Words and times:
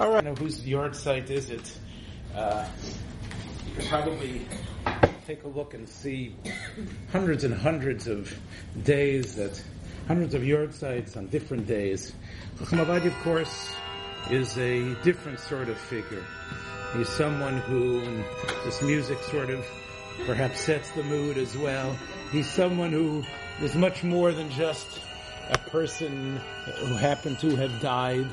All 0.00 0.10
right, 0.10 0.24
now 0.24 0.34
whose 0.34 0.62
yahrzeit 0.62 1.28
is 1.28 1.50
it? 1.50 1.78
Uh, 2.34 2.66
you 3.66 3.74
could 3.74 3.84
probably 3.84 4.46
take 5.26 5.44
a 5.44 5.48
look 5.48 5.74
and 5.74 5.86
see 5.86 6.34
hundreds 7.12 7.44
and 7.44 7.52
hundreds 7.52 8.06
of 8.06 8.34
days 8.82 9.34
that, 9.34 9.62
hundreds 10.08 10.32
of 10.32 10.40
yahrzeits 10.40 11.18
on 11.18 11.26
different 11.26 11.66
days. 11.66 12.14
Chacham 12.58 12.80
of 12.80 13.14
course, 13.22 13.74
is 14.30 14.56
a 14.56 14.94
different 15.02 15.38
sort 15.38 15.68
of 15.68 15.76
figure. 15.76 16.24
He's 16.96 17.10
someone 17.10 17.58
who, 17.58 18.00
and 18.00 18.24
this 18.64 18.80
music 18.80 19.18
sort 19.24 19.50
of 19.50 19.66
perhaps 20.24 20.60
sets 20.60 20.88
the 20.92 21.02
mood 21.02 21.36
as 21.36 21.54
well. 21.58 21.94
He's 22.32 22.48
someone 22.48 22.90
who 22.90 23.22
is 23.60 23.74
much 23.74 24.02
more 24.02 24.32
than 24.32 24.48
just 24.48 24.98
a 25.50 25.58
person 25.58 26.40
who 26.78 26.94
happened 26.94 27.38
to 27.40 27.54
have 27.56 27.82
died. 27.82 28.26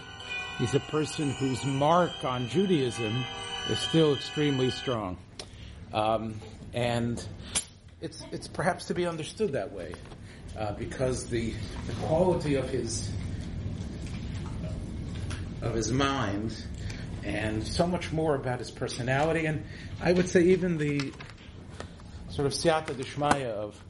He's 0.57 0.73
a 0.73 0.79
person 0.79 1.29
whose 1.29 1.63
mark 1.65 2.23
on 2.23 2.49
Judaism 2.49 3.23
is 3.69 3.77
still 3.77 4.15
extremely 4.15 4.71
strong. 4.71 5.17
Um, 5.93 6.41
and 6.73 7.23
it's, 8.01 8.23
it's 8.31 8.47
perhaps 8.47 8.85
to 8.85 8.95
be 8.95 9.05
understood 9.05 9.53
that 9.53 9.71
way, 9.71 9.93
uh, 10.57 10.73
because 10.73 11.25
the, 11.27 11.53
the 11.85 11.93
quality 12.05 12.55
of 12.55 12.69
his, 12.69 13.07
of 15.61 15.75
his 15.75 15.91
mind 15.91 16.55
and 17.23 17.65
so 17.65 17.85
much 17.85 18.11
more 18.11 18.35
about 18.35 18.57
his 18.57 18.71
personality 18.71 19.45
and 19.45 19.63
I 20.01 20.13
would 20.13 20.29
say 20.29 20.41
even 20.43 20.77
the 20.77 21.11
sort 22.29 22.45
of 22.45 22.53
siyata 22.53 22.93
dishmaya 22.95 23.49
of 23.49 23.83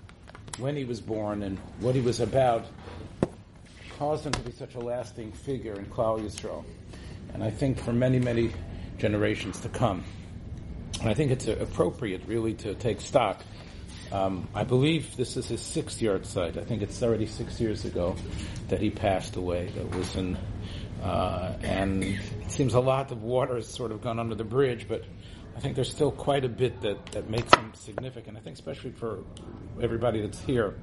when 0.58 0.76
he 0.76 0.86
was 0.86 0.99
born 0.99 1.44
and 1.44 1.60
what 1.80 1.94
he 1.94 2.02
was 2.02 2.20
about 2.20 2.66
caused 3.98 4.26
him 4.26 4.32
to 4.32 4.42
be 4.42 4.52
such 4.52 4.76
a 4.76 4.80
lasting 4.80 5.32
figure 5.32 5.74
in 5.74 5.86
Klal 5.86 6.20
Yisrael. 6.20 6.64
And 7.34 7.44
I 7.44 7.50
think 7.50 7.80
for 7.80 7.94
many, 7.94 8.20
many 8.20 8.52
generations 8.98 9.60
to 9.62 9.70
come. 9.70 10.04
And 11.02 11.10
I 11.10 11.14
think 11.14 11.32
it's 11.32 11.48
appropriate 11.48 12.21
really 12.26 12.54
to 12.55 12.76
take 12.76 13.02
stock. 13.02 13.41
Um, 14.12 14.48
I 14.54 14.63
believe 14.63 15.18
this 15.18 15.36
is 15.36 15.48
his 15.48 15.62
sixth 15.62 15.99
yahrzeit. 15.99 16.58
I 16.58 16.63
think 16.63 16.82
it's 16.82 17.04
already 17.04 17.26
six 17.26 17.60
years 17.60 17.86
ago 17.86 18.16
that 18.70 18.80
he 18.80 18.90
passed 18.90 19.36
away. 19.36 19.71
That 19.76 19.96
was 19.96 20.16
in, 20.16 20.38
uh, 21.04 21.58
and 21.62 22.04
it 22.04 22.52
seems 22.52 22.74
a 22.74 22.80
lot 22.80 23.12
of 23.12 23.21
water 23.21 23.55
has 23.55 23.68
sort 23.68 23.91
of 23.91 24.02
gone 24.02 24.20
under 24.20 24.36
the 24.36 24.46
bridge, 24.46 24.88
but 24.88 25.04
I 25.58 25.60
think 25.60 25.74
there's 25.74 25.90
still 25.90 26.12
quite 26.12 26.46
a 26.46 26.50
bit 26.50 26.82
that, 26.82 27.04
that 27.08 27.32
makes 27.32 27.50
them 27.50 27.72
significant. 27.74 28.38
I 28.38 28.41
think 28.41 28.54
especially 28.54 28.91
for 28.91 29.24
everybody 29.82 30.22
that's 30.22 30.40
here. 30.41 30.76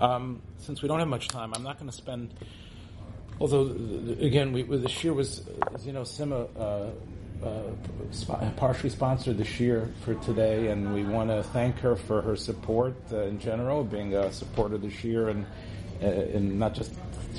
Um, 0.00 0.40
since 0.56 0.80
we 0.80 0.88
don't 0.88 0.98
have 0.98 1.08
much 1.08 1.28
time, 1.28 1.52
I'm 1.54 1.62
not 1.62 1.78
going 1.78 1.90
to 1.90 1.96
spend. 1.96 2.32
Although 3.38 3.66
again, 4.18 4.54
we, 4.54 4.62
the 4.62 4.90
year 5.02 5.12
was, 5.12 5.46
as 5.74 5.86
you 5.86 5.92
know, 5.92 6.02
Sima 6.02 6.48
uh, 6.58 7.46
uh, 7.46 8.50
partially 8.56 8.88
sponsored 8.88 9.36
the 9.36 9.62
year 9.62 9.92
for 10.06 10.14
today, 10.14 10.68
and 10.68 10.94
we 10.94 11.04
want 11.04 11.28
to 11.28 11.42
thank 11.42 11.78
her 11.80 11.94
for 11.94 12.22
her 12.22 12.34
support 12.34 12.96
uh, 13.12 13.24
in 13.24 13.38
general, 13.38 13.84
being 13.84 14.14
a 14.14 14.32
supporter 14.32 14.78
this 14.78 15.04
year, 15.04 15.28
and 15.28 15.44
uh, 16.02 16.06
and 16.06 16.58
not 16.58 16.72
just 16.72 16.94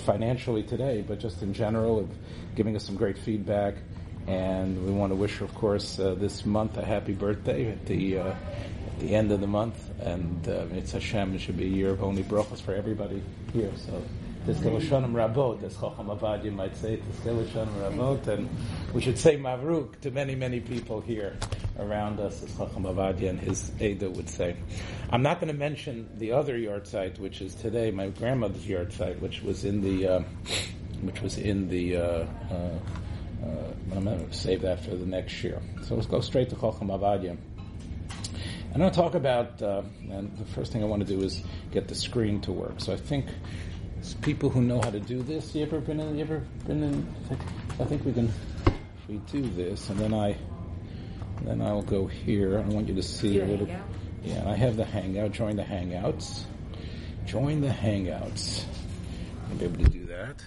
financially 0.05 0.61
today, 0.61 1.03
but 1.08 1.20
just 1.20 1.42
in 1.42 1.52
general, 1.52 1.99
of 1.99 2.09
giving 2.55 2.75
us 2.75 2.86
some 2.86 2.95
great 2.95 3.17
feedback. 3.17 3.73
And 4.27 4.85
we 4.85 4.91
want 4.91 5.11
to 5.11 5.15
wish 5.15 5.41
of 5.41 5.53
course, 5.53 5.99
uh, 5.99 6.15
this 6.15 6.45
month 6.45 6.77
a 6.77 6.85
happy 6.85 7.13
birthday 7.13 7.71
at 7.71 7.85
the 7.85 8.19
uh, 8.19 8.27
at 8.27 8.99
the 8.99 9.15
end 9.15 9.31
of 9.31 9.41
the 9.41 9.47
month. 9.47 9.77
And 10.01 10.47
uh, 10.47 10.65
it's 10.71 10.91
Hashem. 10.91 11.35
It 11.35 11.41
should 11.41 11.57
be 11.57 11.65
a 11.65 11.75
year 11.75 11.91
of 11.91 12.03
only 12.03 12.23
brachas 12.23 12.61
for 12.61 12.73
everybody 12.73 13.21
here. 13.53 13.71
So. 13.77 14.01
Tizkel 14.45 14.79
Shonim 14.79 15.13
Rabot, 15.13 15.63
as 15.63 15.73
Chacham 15.73 16.05
Ovadiah 16.05 16.53
might 16.53 16.77
say, 16.77 16.97
Tizkel 16.97 17.43
Shonim 17.45 17.73
Rabot, 17.81 18.27
and 18.27 18.47
we 18.93 19.01
should 19.01 19.17
say 19.17 19.37
Mavruk 19.37 19.99
to 20.01 20.11
many, 20.11 20.35
many 20.35 20.59
people 20.59 21.01
here 21.01 21.35
around 21.79 22.19
us, 22.19 22.43
as 22.43 22.55
Chacham 22.55 22.83
Ovadiah 22.83 23.31
and 23.31 23.39
his 23.39 23.71
Ada 23.79 24.07
would 24.11 24.29
say. 24.29 24.55
I'm 25.09 25.23
not 25.23 25.39
going 25.39 25.51
to 25.51 25.57
mention 25.57 26.07
the 26.19 26.33
other 26.33 26.55
yahrzeit, 26.59 27.17
which 27.17 27.41
is 27.41 27.55
today 27.55 27.89
my 27.89 28.09
grandmother's 28.09 28.65
yahrzeit, 28.65 29.19
which 29.19 29.41
was 29.41 29.65
in 29.65 29.81
the, 29.81 30.08
uh, 30.08 30.19
which 31.02 31.21
was 31.21 31.39
in 31.39 31.67
the, 31.67 31.97
uh, 31.97 32.02
uh, 32.52 32.80
uh, 33.45 33.95
I'm 33.95 34.04
going 34.04 34.28
to 34.28 34.33
save 34.33 34.61
that 34.61 34.83
for 34.83 34.95
the 34.95 35.06
next 35.06 35.44
year. 35.44 35.61
So 35.83 35.95
let's 35.95 36.08
go 36.08 36.22
straight 36.22 36.50
to 36.50 36.56
Chacham 36.56 36.89
Ovadiah. 36.89 37.38
I'm 38.73 38.82
going 38.82 38.92
to 38.92 38.95
talk 38.95 39.16
about, 39.16 39.61
uh, 39.61 39.83
and 40.10 40.36
the 40.38 40.45
first 40.45 40.73
thing 40.73 40.83
I 40.83 40.86
want 40.86 41.06
to 41.06 41.08
do 41.08 41.22
is 41.22 41.42
get 41.72 41.88
the 41.88 41.95
screen 41.95 42.42
to 42.42 42.52
work. 42.52 42.82
So 42.82 42.92
I 42.92 42.98
think 42.98 43.28
people 44.22 44.50
who 44.50 44.61
know 44.61 44.82
how 44.82 44.89
to 44.89 45.00
do 45.00 45.22
this. 45.22 45.56
You 45.56 45.64
ever 45.64 45.80
been 45.80 46.00
in? 46.00 46.17
You 46.17 46.23
ever 46.23 46.44
been 46.67 46.83
in? 46.83 47.16
I 47.80 47.86
think 47.86 48.04
we 48.06 48.14
can. 48.14 48.32
If 48.66 49.08
we 49.08 49.17
do 49.32 49.48
this, 49.50 49.89
and 49.89 50.00
then 50.00 50.14
I, 50.14 50.36
then 51.44 51.62
I'll 51.62 51.83
go 51.83 52.06
here. 52.06 52.58
I 52.58 52.62
want 52.62 52.88
you 52.88 52.95
to 52.95 53.04
see 53.04 53.39
a 53.39 53.45
little. 53.45 53.67
Yeah, 54.23 54.50
I 54.50 54.56
have 54.56 54.76
the 54.76 54.86
Hangout. 54.86 55.32
Join 55.32 55.56
the 55.56 55.64
Hangouts. 55.64 56.44
Join 57.26 57.62
the 57.62 57.70
Hangouts. 57.70 58.66
I'll 59.50 59.56
be 59.56 59.66
able 59.66 59.83
to 59.83 59.89
do 59.89 60.06
that. 60.08 60.44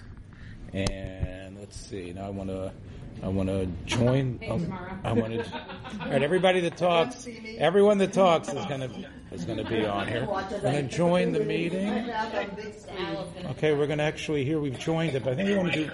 And 0.73 1.59
let's 1.59 1.75
see. 1.75 2.13
Now 2.13 2.27
I 2.27 2.29
want 2.29 2.49
to 2.49 2.71
I 3.21 3.27
want 3.27 3.49
to 3.49 3.67
join. 3.85 4.39
Oh, 4.47 4.61
I 5.03 5.11
want 5.11 5.33
to. 5.33 5.43
All 6.01 6.09
right, 6.09 6.23
everybody 6.23 6.61
that 6.61 6.77
talks, 6.77 7.27
everyone 7.57 7.97
that 7.97 8.13
talks 8.13 8.47
is 8.47 8.65
going 8.65 8.81
to 8.81 9.09
is 9.31 9.45
going 9.45 9.57
to 9.57 9.69
be 9.69 9.85
on 9.85 10.07
here. 10.07 10.25
We're 10.25 10.59
going 10.61 10.87
to 10.87 10.95
join 10.95 11.33
the 11.33 11.41
meeting. 11.41 12.09
Okay, 13.51 13.73
we're 13.73 13.87
going 13.87 13.97
to 13.97 14.05
actually 14.05 14.45
here 14.45 14.59
we've 14.59 14.79
joined 14.79 15.15
it, 15.15 15.23
but 15.23 15.33
I 15.33 15.35
think 15.35 15.49
we 15.49 15.55
want 15.55 15.73
to 15.73 15.85
do. 15.85 15.91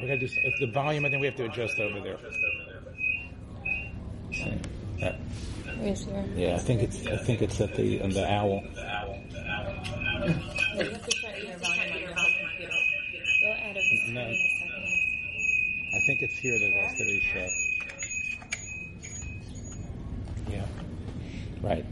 We're 0.00 0.06
going 0.06 0.20
to 0.20 0.26
do 0.28 0.34
uh, 0.46 0.50
the 0.60 0.72
volume. 0.72 1.04
I 1.04 1.10
think 1.10 1.20
we 1.20 1.26
have 1.26 1.36
to 1.36 1.44
adjust 1.44 1.78
over 1.78 2.00
there. 2.00 2.18
Yeah, 6.36 6.54
I 6.54 6.58
think 6.58 6.82
it's 6.82 7.06
I 7.06 7.16
think 7.16 7.42
it's 7.42 7.60
at 7.60 7.74
the 7.74 8.00
on 10.22 10.28
the 10.28 10.34
owl. 10.34 12.26
No. 14.08 14.32
I 15.92 15.98
think 16.06 16.22
it's 16.22 16.38
here 16.38 16.58
that 16.58 16.72
has 16.72 16.96
to 16.96 17.04
reset. 17.04 17.50
Yeah. 20.50 20.66
Right. 21.62 21.84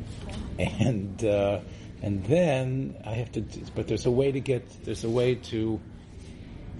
And 0.58 1.24
uh, 1.24 1.60
and 2.02 2.24
then 2.24 2.96
I 3.04 3.14
have 3.14 3.32
to, 3.32 3.44
but 3.74 3.88
there's 3.88 4.06
a 4.06 4.10
way 4.10 4.30
to 4.30 4.40
get, 4.40 4.84
there's 4.84 5.04
a 5.04 5.10
way 5.10 5.34
to, 5.34 5.80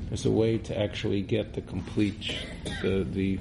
there's 0.09 0.27
a 0.27 0.31
way 0.31 0.59
to 0.59 0.79
actually 0.79 1.23
get 1.23 1.55
the 1.55 1.61
complete, 1.61 2.37
the, 2.83 3.05
the 3.05 3.39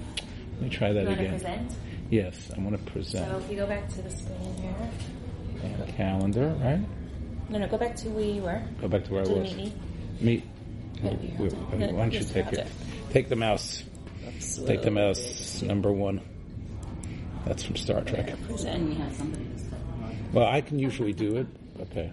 let 0.53 0.62
me 0.62 0.69
try 0.69 0.91
that 0.91 1.03
you 1.03 1.09
again. 1.09 1.29
present? 1.29 1.72
Yes, 2.09 2.51
I 2.56 2.59
want 2.62 2.84
to 2.84 2.91
present. 2.91 3.29
So 3.29 3.38
if 3.38 3.51
you 3.51 3.57
go 3.57 3.68
back 3.68 3.88
to 3.89 4.01
the 4.01 4.09
screen 4.09 4.56
here. 4.56 4.75
And 5.63 5.88
calendar, 5.89 6.56
right? 6.59 6.81
No, 7.49 7.59
no, 7.59 7.67
go 7.67 7.77
back 7.77 7.95
to 7.97 8.09
where 8.09 8.25
you 8.25 8.41
were. 8.41 8.61
Go 8.81 8.87
back 8.87 9.05
to 9.05 9.13
where 9.13 9.23
to 9.23 9.31
I 9.35 9.39
was. 9.39 9.55
Meet. 9.55 9.73
Be 10.21 10.43
Why 11.01 11.09
don't 11.11 12.13
you 12.13 12.23
take 12.23 12.47
it? 12.47 12.59
it. 12.59 12.67
Take 13.11 13.29
the 13.29 13.35
mouse. 13.35 13.83
Take 14.65 14.81
the 14.81 14.91
mouse. 14.91 15.61
Number 15.61 15.91
one. 15.91 16.21
That's 17.45 17.63
from 17.63 17.75
Star 17.77 18.01
Trek. 18.01 18.33
Well, 20.33 20.45
I 20.45 20.61
can 20.61 20.79
usually 20.79 21.13
do 21.13 21.37
it. 21.37 21.47
Okay. 21.81 22.11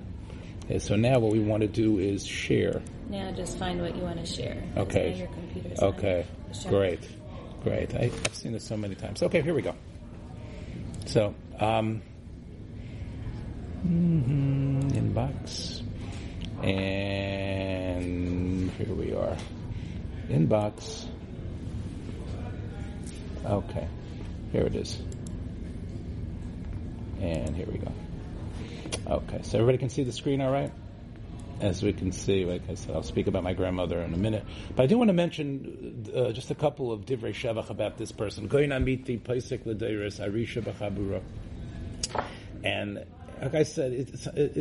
Okay, 0.66 0.78
so 0.78 0.96
now 0.96 1.18
what 1.18 1.32
we 1.32 1.40
want 1.40 1.62
to 1.62 1.68
do 1.68 1.98
is 1.98 2.24
share. 2.24 2.82
Now 3.08 3.30
just 3.32 3.58
find 3.58 3.80
what 3.80 3.96
you 3.96 4.02
want 4.02 4.24
to 4.24 4.26
share. 4.26 4.62
Okay. 4.76 5.28
Okay. 5.78 6.26
Great. 6.68 7.00
Great. 7.62 7.94
I, 7.94 8.10
I've 8.24 8.34
seen 8.34 8.52
this 8.52 8.64
so 8.64 8.76
many 8.76 8.94
times. 8.94 9.22
Okay, 9.22 9.42
here 9.42 9.54
we 9.54 9.62
go. 9.62 9.74
So, 11.06 11.34
um, 11.58 12.02
mhm, 13.86 14.92
inbox. 14.92 15.82
And 16.62 18.70
here 18.72 18.94
we 18.94 19.14
are. 19.14 19.36
Inbox. 20.28 21.06
Okay. 23.44 23.88
Here 24.52 24.62
it 24.62 24.76
is. 24.76 25.00
And 27.20 27.56
here 27.56 27.66
we 27.66 27.78
go. 27.78 27.92
Okay, 29.06 29.40
so 29.42 29.58
everybody 29.58 29.78
can 29.78 29.90
see 29.90 30.04
the 30.04 30.12
screen 30.12 30.40
all 30.40 30.50
right? 30.50 30.72
As 31.60 31.82
we 31.82 31.92
can 31.92 32.12
see, 32.12 32.44
like 32.44 32.62
I 32.68 32.74
said, 32.74 32.94
I'll 32.94 33.02
speak 33.02 33.26
about 33.26 33.42
my 33.42 33.52
grandmother 33.52 34.00
in 34.00 34.14
a 34.14 34.16
minute. 34.16 34.44
But 34.74 34.84
I 34.84 34.86
do 34.86 34.98
want 34.98 35.08
to 35.08 35.14
mention 35.14 36.10
uh, 36.14 36.32
just 36.32 36.50
a 36.50 36.54
couple 36.54 36.92
of 36.92 37.04
divrei 37.04 37.34
shevach 37.34 37.70
about 37.70 37.96
this 37.96 38.12
person. 38.12 38.48
And 42.64 43.04
like 43.44 43.54
I 43.54 43.62
said, 43.62 43.92
it, 43.92 44.08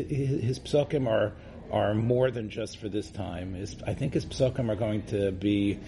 his 0.10 0.60
psukim 0.60 1.08
are 1.08 1.34
are 1.72 1.96
more 1.96 2.30
than 2.30 2.50
just 2.50 2.78
for 2.78 2.90
this 2.90 3.10
time. 3.10 3.56
His, 3.56 3.76
I 3.88 3.94
think 3.94 4.14
his 4.14 4.26
psukim 4.26 4.70
are 4.70 4.76
going 4.76 5.04
to 5.08 5.32
be 5.32 5.80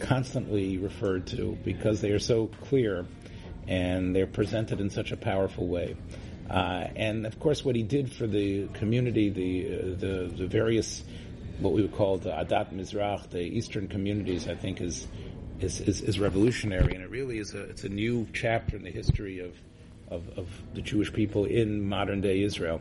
constantly 0.00 0.78
referred 0.78 1.26
to 1.28 1.56
because 1.64 2.00
they 2.00 2.10
are 2.10 2.18
so 2.18 2.46
clear 2.46 3.06
and 3.68 4.16
they're 4.16 4.26
presented 4.26 4.80
in 4.80 4.90
such 4.90 5.12
a 5.12 5.16
powerful 5.16 5.68
way. 5.68 5.94
Uh, 6.50 6.88
and 6.96 7.26
of 7.26 7.38
course, 7.38 7.64
what 7.64 7.76
he 7.76 7.82
did 7.82 8.10
for 8.10 8.26
the 8.26 8.66
community, 8.68 9.28
the 9.28 9.66
uh, 9.66 9.82
the, 9.98 10.32
the 10.34 10.46
various 10.46 11.04
what 11.60 11.72
we 11.74 11.82
would 11.82 11.94
call 11.94 12.16
the 12.16 12.30
Adat 12.30 12.72
Mizrach, 12.72 13.28
the 13.30 13.42
Eastern 13.42 13.88
communities, 13.88 14.48
I 14.48 14.54
think 14.54 14.80
is 14.80 15.06
is, 15.60 15.80
is, 15.80 16.00
is 16.00 16.18
revolutionary, 16.18 16.94
and 16.94 17.02
it 17.02 17.10
really 17.10 17.38
is 17.38 17.52
a 17.54 17.64
it's 17.64 17.84
a 17.84 17.90
new 17.90 18.26
chapter 18.32 18.76
in 18.76 18.82
the 18.82 18.90
history 18.90 19.40
of 19.40 19.52
of, 20.10 20.38
of 20.38 20.48
the 20.74 20.82
Jewish 20.82 21.12
people 21.12 21.44
in 21.44 21.88
modern 21.88 22.20
day 22.20 22.42
Israel. 22.42 22.80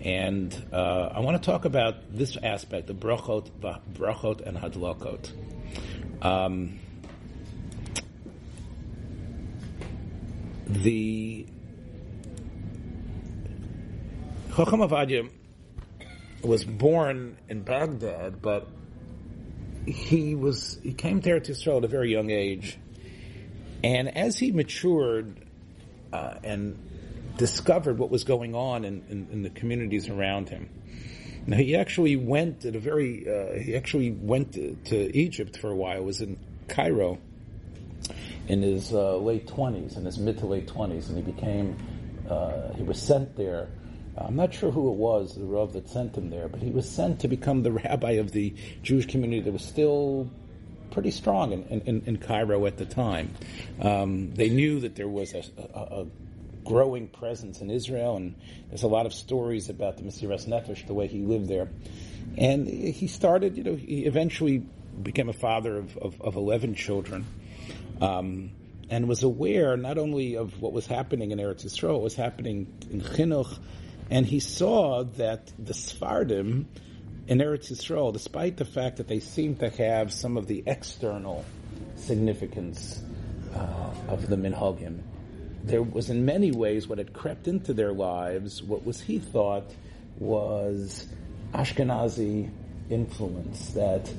And 0.00 0.54
uh, 0.72 1.10
I 1.14 1.20
want 1.20 1.42
to 1.42 1.50
talk 1.50 1.64
about 1.64 2.14
this 2.14 2.36
aspect 2.36 2.90
of 2.90 2.96
brachot, 2.96 3.50
brachot 3.94 4.46
and 4.46 4.56
hadlakot. 4.56 5.30
Um, 6.22 6.78
the 10.66 11.46
Chacham 14.54 14.80
Ovadiah 14.80 15.30
was 16.42 16.64
born 16.64 17.36
in 17.48 17.62
Baghdad, 17.62 18.42
but 18.42 18.68
he 19.86 20.34
was 20.34 20.78
he 20.82 20.92
came 20.92 21.20
there 21.20 21.40
to 21.40 21.52
Eretz 21.52 21.66
Yisrael 21.66 21.78
at 21.78 21.84
a 21.84 21.88
very 21.88 22.10
young 22.12 22.30
age, 22.30 22.78
and 23.82 24.14
as 24.16 24.38
he 24.38 24.52
matured 24.52 25.43
uh, 26.14 26.38
and 26.44 26.78
discovered 27.36 27.98
what 27.98 28.10
was 28.10 28.24
going 28.24 28.54
on 28.54 28.84
in, 28.84 29.02
in, 29.10 29.28
in, 29.32 29.42
the 29.42 29.50
communities 29.50 30.08
around 30.08 30.48
him. 30.48 30.68
Now 31.46 31.56
he 31.56 31.74
actually 31.76 32.16
went 32.16 32.64
at 32.64 32.76
a 32.76 32.78
very 32.78 33.26
uh, 33.28 33.58
he 33.58 33.76
actually 33.76 34.12
went 34.12 34.52
to, 34.54 34.76
to, 34.86 35.16
Egypt 35.16 35.58
for 35.58 35.70
a 35.70 35.76
while. 35.76 36.02
Was 36.02 36.20
in 36.20 36.38
Cairo 36.68 37.18
in 38.46 38.62
his 38.62 38.92
uh, 38.92 39.16
late 39.16 39.48
twenties, 39.48 39.96
in 39.96 40.04
his 40.04 40.18
mid 40.18 40.38
to 40.38 40.46
late 40.46 40.68
twenties, 40.68 41.08
and 41.08 41.16
he 41.18 41.32
became 41.32 41.76
uh, 42.30 42.72
he 42.74 42.82
was 42.84 43.02
sent 43.02 43.36
there 43.36 43.68
I'm 44.16 44.36
not 44.36 44.54
sure 44.54 44.70
who 44.70 44.90
it 44.90 44.96
was, 44.96 45.34
the 45.34 45.44
Rav 45.44 45.72
that 45.72 45.88
sent 45.88 46.16
him 46.16 46.30
there, 46.30 46.48
but 46.48 46.62
he 46.62 46.70
was 46.70 46.88
sent 46.88 47.20
to 47.20 47.28
become 47.28 47.62
the 47.62 47.72
rabbi 47.84 48.12
of 48.12 48.30
the 48.30 48.54
Jewish 48.82 49.06
community 49.06 49.40
that 49.42 49.52
was 49.52 49.64
still 49.64 50.30
pretty 50.94 51.10
strong 51.10 51.52
in, 51.52 51.80
in, 51.80 52.02
in 52.06 52.16
Cairo 52.16 52.64
at 52.66 52.78
the 52.78 52.86
time. 52.86 53.34
Um, 53.80 54.32
they 54.32 54.48
knew 54.48 54.80
that 54.80 54.94
there 54.94 55.08
was 55.08 55.34
a, 55.34 55.42
a, 55.58 55.80
a, 56.02 56.06
growing 56.64 57.08
presence 57.08 57.60
in 57.60 57.68
Israel, 57.68 58.16
and 58.16 58.34
there's 58.70 58.84
a 58.84 58.88
lot 58.88 59.04
of 59.04 59.12
stories 59.12 59.68
about 59.68 59.98
the 59.98 60.02
Mesiras 60.02 60.46
Nefesh, 60.46 60.86
the 60.86 60.94
way 60.94 61.06
he 61.06 61.20
lived 61.20 61.46
there. 61.46 61.68
And 62.38 62.66
he 62.66 63.06
started, 63.06 63.58
you 63.58 63.64
know, 63.64 63.74
he 63.74 64.06
eventually 64.06 64.58
became 65.02 65.28
a 65.28 65.34
father 65.34 65.76
of, 65.76 65.98
of, 65.98 66.22
of 66.22 66.36
11 66.36 66.74
children. 66.74 67.26
Um, 68.00 68.52
and 68.88 69.08
was 69.08 69.22
aware 69.22 69.76
not 69.76 69.98
only 69.98 70.36
of 70.36 70.60
what 70.60 70.72
was 70.72 70.86
happening 70.86 71.32
in 71.32 71.38
Eretz 71.38 71.64
Yisrael, 71.64 71.94
what 71.94 72.02
was 72.02 72.14
happening 72.14 72.72
in 72.90 73.00
Chinuch, 73.00 73.58
and 74.10 74.24
he 74.24 74.40
saw 74.40 75.04
that 75.04 75.52
the 75.58 75.72
Sfardim 75.72 76.66
in 77.26 77.38
Eretz 77.38 77.72
Yisrael, 77.72 78.12
despite 78.12 78.56
the 78.56 78.64
fact 78.64 78.98
that 78.98 79.08
they 79.08 79.20
seem 79.20 79.56
to 79.56 79.70
have 79.70 80.12
some 80.12 80.36
of 80.36 80.46
the 80.46 80.62
external 80.66 81.44
significance 81.96 83.02
uh, 83.54 83.90
of 84.08 84.28
the 84.28 84.36
Minhagim, 84.36 85.00
there 85.62 85.82
was 85.82 86.10
in 86.10 86.24
many 86.26 86.50
ways 86.50 86.86
what 86.86 86.98
had 86.98 87.12
crept 87.12 87.48
into 87.48 87.72
their 87.72 87.92
lives, 87.92 88.62
what 88.62 88.84
was 88.84 89.00
he 89.00 89.18
thought 89.18 89.64
was 90.18 91.06
Ashkenazi 91.52 92.50
influence 92.90 93.68
that 93.68 94.12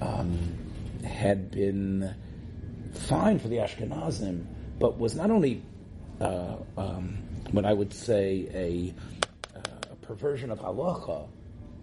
um, 0.00 0.58
had 1.04 1.50
been 1.52 2.12
fine 2.92 3.38
for 3.38 3.48
the 3.48 3.58
Ashkenazim, 3.58 4.44
but 4.80 4.98
was 4.98 5.14
not 5.14 5.30
only 5.30 5.62
uh, 6.20 6.56
um, 6.76 7.18
what 7.52 7.64
I 7.64 7.72
would 7.72 7.92
say 7.92 8.48
a 8.52 8.94
perversion 10.02 10.50
of 10.50 10.58
halacha 10.58 11.28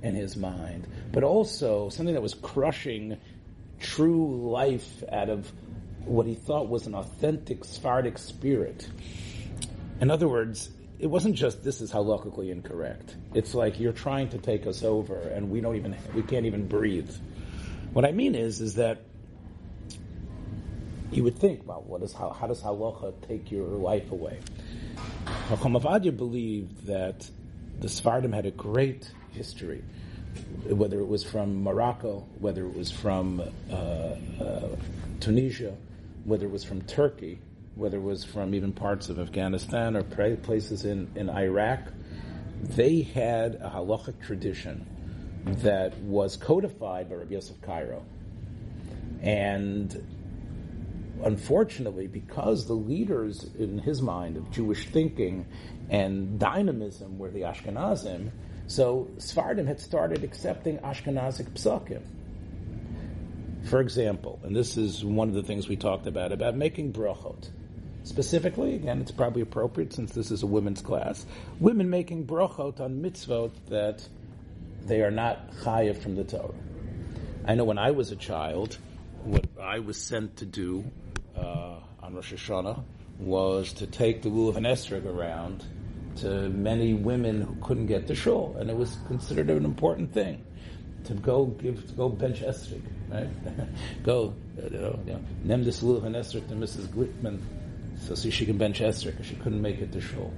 in 0.01 0.15
his 0.15 0.37
mind, 0.37 0.87
but 1.11 1.23
also 1.23 1.89
something 1.89 2.13
that 2.13 2.21
was 2.21 2.33
crushing 2.33 3.17
true 3.79 4.49
life 4.51 5.03
out 5.11 5.29
of 5.29 5.51
what 6.05 6.25
he 6.25 6.35
thought 6.35 6.69
was 6.69 6.87
an 6.87 6.95
authentic 6.95 7.63
Sephardic 7.63 8.17
spirit. 8.17 8.87
In 10.01 10.09
other 10.09 10.27
words, 10.27 10.69
it 10.99 11.07
wasn't 11.07 11.35
just 11.35 11.63
this 11.63 11.81
is 11.81 11.91
halakhically 11.91 12.51
incorrect. 12.51 13.15
It's 13.33 13.53
like 13.53 13.79
you're 13.79 13.93
trying 13.93 14.29
to 14.29 14.37
take 14.37 14.67
us 14.67 14.83
over 14.83 15.17
and 15.17 15.49
we 15.49 15.61
don't 15.61 15.75
even 15.75 15.95
we 16.13 16.23
can't 16.23 16.45
even 16.45 16.67
breathe. 16.67 17.09
What 17.93 18.05
I 18.05 18.11
mean 18.11 18.35
is 18.35 18.61
is 18.61 18.75
that 18.75 19.01
you 21.11 21.23
would 21.23 21.39
think, 21.39 21.67
well, 21.67 21.83
what 21.85 22.03
is 22.03 22.13
how, 22.13 22.29
how 22.29 22.47
does 22.47 22.61
halacha 22.61 23.13
take 23.27 23.51
your 23.51 23.67
life 23.67 24.11
away? 24.11 24.39
Chacham 25.47 25.73
Ovadiah 25.73 26.15
believed 26.15 26.85
that 26.87 27.29
the 27.79 27.89
Sephardim 27.89 28.31
had 28.31 28.45
a 28.45 28.51
great 28.51 29.09
history, 29.39 29.81
whether 30.67 30.99
it 30.99 31.07
was 31.07 31.23
from 31.23 31.63
Morocco, 31.63 32.27
whether 32.39 32.65
it 32.65 32.75
was 32.75 32.91
from 32.91 33.41
uh, 33.71 33.73
uh, 33.73 34.75
Tunisia, 35.21 35.73
whether 36.25 36.45
it 36.45 36.51
was 36.51 36.65
from 36.65 36.81
Turkey, 36.81 37.39
whether 37.75 37.95
it 37.95 38.03
was 38.03 38.25
from 38.25 38.53
even 38.53 38.73
parts 38.73 39.07
of 39.07 39.17
Afghanistan 39.17 39.95
or 39.95 40.03
places 40.03 40.83
in, 40.83 41.09
in 41.15 41.29
Iraq, 41.29 41.79
they 42.63 43.01
had 43.01 43.55
a 43.55 43.69
halachic 43.69 44.19
tradition 44.21 44.85
that 45.63 45.97
was 45.99 46.35
codified 46.35 47.09
by 47.09 47.15
Rabbi 47.15 47.35
Yosef 47.35 47.61
Karo. 47.61 48.03
And 49.21 49.89
unfortunately, 51.23 52.07
because 52.07 52.67
the 52.67 52.73
leaders 52.73 53.49
in 53.57 53.79
his 53.79 54.01
mind 54.01 54.35
of 54.35 54.51
Jewish 54.51 54.89
thinking 54.89 55.45
and 55.89 56.37
dynamism 56.37 57.17
were 57.17 57.31
the 57.31 57.41
Ashkenazim, 57.41 58.31
so 58.69 59.09
Sfardim 59.17 59.65
had 59.65 59.79
started 59.79 60.23
accepting 60.23 60.77
Ashkenazic 60.77 61.49
psakim. 61.55 62.03
For 63.67 63.81
example, 63.81 64.39
and 64.43 64.55
this 64.55 64.77
is 64.77 65.03
one 65.03 65.27
of 65.27 65.33
the 65.33 65.41
things 65.41 65.67
we 65.67 65.75
talked 65.75 66.05
about, 66.05 66.31
about 66.31 66.55
making 66.55 66.93
brachot. 66.93 67.49
Specifically, 68.03 68.75
again, 68.75 69.01
it's 69.01 69.09
probably 69.11 69.41
appropriate 69.41 69.93
since 69.93 70.11
this 70.13 70.29
is 70.29 70.43
a 70.43 70.45
women's 70.45 70.83
class, 70.83 71.25
women 71.59 71.89
making 71.89 72.27
brachot 72.27 72.79
on 72.79 73.01
mitzvot 73.01 73.51
that 73.69 74.07
they 74.85 75.01
are 75.01 75.11
not 75.11 75.51
chayav 75.63 75.97
from 75.97 76.15
the 76.15 76.23
Torah. 76.23 76.53
I 77.45 77.55
know 77.55 77.63
when 77.63 77.79
I 77.79 77.89
was 77.89 78.11
a 78.11 78.15
child, 78.15 78.77
what 79.23 79.45
I 79.59 79.79
was 79.79 79.97
sent 79.97 80.37
to 80.37 80.45
do 80.45 80.85
uh, 81.35 81.79
on 82.03 82.13
Rosh 82.13 82.33
Hashanah 82.33 82.83
was 83.17 83.73
to 83.73 83.87
take 83.87 84.21
the 84.21 84.29
lulav 84.29 84.57
and 84.57 84.67
esrog 84.67 85.07
around 85.07 85.65
to 86.21 86.49
many 86.49 86.93
women 86.93 87.41
who 87.41 87.55
couldn't 87.61 87.87
get 87.87 88.07
to 88.07 88.15
shul, 88.15 88.55
and 88.59 88.69
it 88.69 88.75
was 88.75 88.97
considered 89.07 89.49
an 89.49 89.65
important 89.65 90.13
thing 90.13 90.43
to 91.05 91.13
go 91.13 91.45
give 91.45 91.85
to 91.87 91.93
go 91.93 92.09
bench 92.09 92.41
esrog, 92.41 92.81
right? 93.09 93.29
go, 94.03 94.33
you 94.57 94.69
know, 94.77 94.99
name 95.43 95.63
this 95.63 95.81
lulav 95.81 96.05
and 96.05 96.15
to 96.15 96.55
Mrs. 96.55 96.87
Glickman, 96.87 97.39
so, 98.01 98.15
so 98.15 98.29
she 98.29 98.45
can 98.45 98.57
bench 98.57 98.79
esrog 98.79 99.11
because 99.11 99.25
she 99.25 99.35
couldn't 99.35 99.61
make 99.61 99.79
it 99.79 99.91
to 99.91 100.01
shul. 100.01 100.33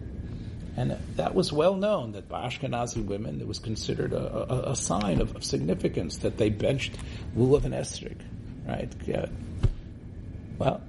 And 0.77 0.97
that 1.17 1.35
was 1.35 1.51
well 1.51 1.75
known 1.75 2.13
that 2.13 2.29
by 2.29 2.47
Ashkenazi 2.47 3.05
women, 3.05 3.41
it 3.41 3.47
was 3.47 3.59
considered 3.59 4.13
a, 4.13 4.53
a, 4.53 4.71
a 4.71 4.75
sign 4.75 5.19
of, 5.19 5.35
of, 5.35 5.43
significance 5.43 6.17
that 6.17 6.37
they 6.37 6.49
benched 6.49 6.95
lulav 7.35 7.65
and 7.65 7.73
esrog, 7.73 8.17
right? 8.65 8.91
Yeah. 9.05 9.25
Well, 10.57 10.81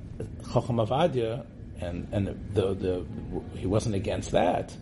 Chacham 0.53 0.77
Ovadiah, 0.77 1.45
and 1.83 2.09
and 2.13 2.27
the, 2.55 2.75
the 2.75 3.07
he 3.57 3.67
wasn't 3.67 3.95
against 3.95 4.31
that, 4.33 4.77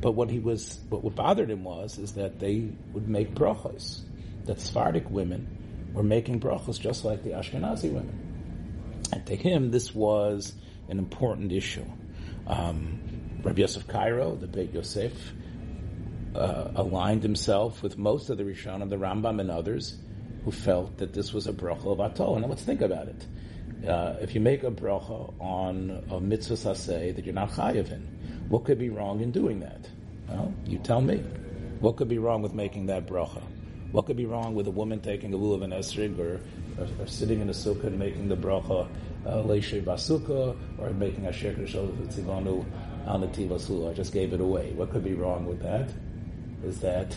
but 0.00 0.12
what 0.12 0.30
he 0.30 0.38
was 0.38 0.78
what 0.88 1.02
what 1.02 1.14
bothered 1.14 1.50
him 1.50 1.64
was 1.64 1.98
is 1.98 2.12
that 2.14 2.38
they 2.38 2.70
would 2.92 3.08
make 3.08 3.34
brachos, 3.34 4.00
that 4.44 4.60
Sephardic 4.60 5.08
women 5.10 5.90
were 5.92 6.02
making 6.02 6.40
brachos 6.40 6.78
just 6.80 7.04
like 7.04 7.22
the 7.22 7.30
Ashkenazi 7.30 7.92
women, 7.92 9.02
and 9.12 9.26
to 9.26 9.34
him 9.36 9.70
this 9.70 9.94
was 9.94 10.54
an 10.88 10.98
important 10.98 11.52
issue. 11.52 11.86
Um, 12.46 13.00
Rabbi 13.42 13.60
Yosef 13.60 13.86
Karo, 13.88 14.36
the 14.36 14.46
Beit 14.46 14.72
Yosef, 14.72 15.32
uh, 16.34 16.70
aligned 16.76 17.22
himself 17.22 17.82
with 17.82 17.98
most 17.98 18.30
of 18.30 18.38
the 18.38 18.44
Rishonim, 18.44 18.88
the 18.88 18.96
Rambam, 18.96 19.40
and 19.40 19.50
others 19.50 19.96
who 20.44 20.50
felt 20.50 20.98
that 20.98 21.12
this 21.12 21.32
was 21.32 21.46
a 21.46 21.52
bracha 21.52 21.86
of 21.86 21.98
Atol. 21.98 22.36
And 22.36 22.48
let's 22.48 22.62
think 22.62 22.80
about 22.80 23.08
it 23.08 23.24
uh, 23.86 24.16
if 24.20 24.34
you 24.34 24.40
make 24.40 24.62
a 24.62 24.70
bracha 24.70 25.32
on 25.40 26.04
a 26.10 26.20
mitzvah 26.20 26.54
saseh 26.54 27.14
that 27.14 27.24
you're 27.24 27.34
not 27.34 27.50
chayiv 27.50 27.90
in, 27.90 28.02
what 28.48 28.64
could 28.64 28.78
be 28.78 28.88
wrong 28.88 29.20
in 29.20 29.30
doing 29.30 29.60
that? 29.60 29.88
Well, 30.28 30.52
you 30.64 30.78
tell 30.78 31.00
me. 31.00 31.22
What 31.80 31.96
could 31.96 32.08
be 32.08 32.18
wrong 32.18 32.42
with 32.42 32.54
making 32.54 32.86
that 32.86 33.06
bracha? 33.06 33.42
What 33.90 34.06
could 34.06 34.16
be 34.16 34.26
wrong 34.26 34.54
with 34.54 34.68
a 34.68 34.70
woman 34.70 35.00
taking 35.00 35.34
a 35.34 35.36
lulav 35.36 35.64
and 35.64 35.72
esrog 35.72 36.18
or, 36.18 36.40
or, 36.80 36.88
or, 37.00 37.06
sitting 37.06 37.40
in 37.40 37.48
a 37.48 37.52
sukkah 37.52 37.84
and 37.84 37.98
making 37.98 38.28
the 38.28 38.36
bracha 38.36 38.88
uh, 39.26 39.30
leishe 39.42 39.82
basukkah 39.82 40.56
or 40.78 40.90
making 40.90 41.26
a 41.26 41.30
sheker 41.30 41.68
tzivanu 41.68 42.64
on 43.06 43.20
the 43.20 43.26
tivasula? 43.26 43.90
I 43.90 43.94
just 43.94 44.12
gave 44.12 44.32
it 44.32 44.40
away. 44.40 44.72
What 44.72 44.90
could 44.92 45.04
be 45.04 45.14
wrong 45.14 45.44
with 45.44 45.60
that? 45.62 45.90
Is 46.64 46.78
that 46.80 47.16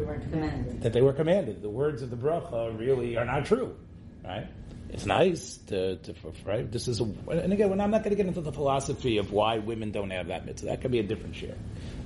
were 0.00 0.18
commanded. 0.18 0.82
That 0.82 0.92
they 0.92 1.02
were 1.02 1.12
commanded. 1.12 1.62
The 1.62 1.68
words 1.68 2.02
of 2.02 2.10
the 2.10 2.16
bracha 2.16 2.78
really 2.78 3.16
are 3.16 3.24
not 3.24 3.44
true, 3.44 3.76
right? 4.24 4.46
It's 4.92 5.06
nice 5.06 5.56
to, 5.68 5.96
to 5.96 6.14
right. 6.44 6.70
This 6.70 6.88
is 6.88 7.00
a, 7.00 7.04
and 7.04 7.52
again, 7.52 7.80
I'm 7.80 7.90
not 7.90 8.02
going 8.02 8.10
to 8.10 8.16
get 8.16 8.26
into 8.26 8.40
the 8.40 8.52
philosophy 8.52 9.18
of 9.18 9.32
why 9.32 9.58
women 9.58 9.92
don't 9.92 10.10
have 10.10 10.26
that 10.28 10.46
mitzvah. 10.46 10.66
That 10.66 10.80
could 10.80 10.90
be 10.90 10.98
a 10.98 11.02
different 11.04 11.36
share 11.36 11.54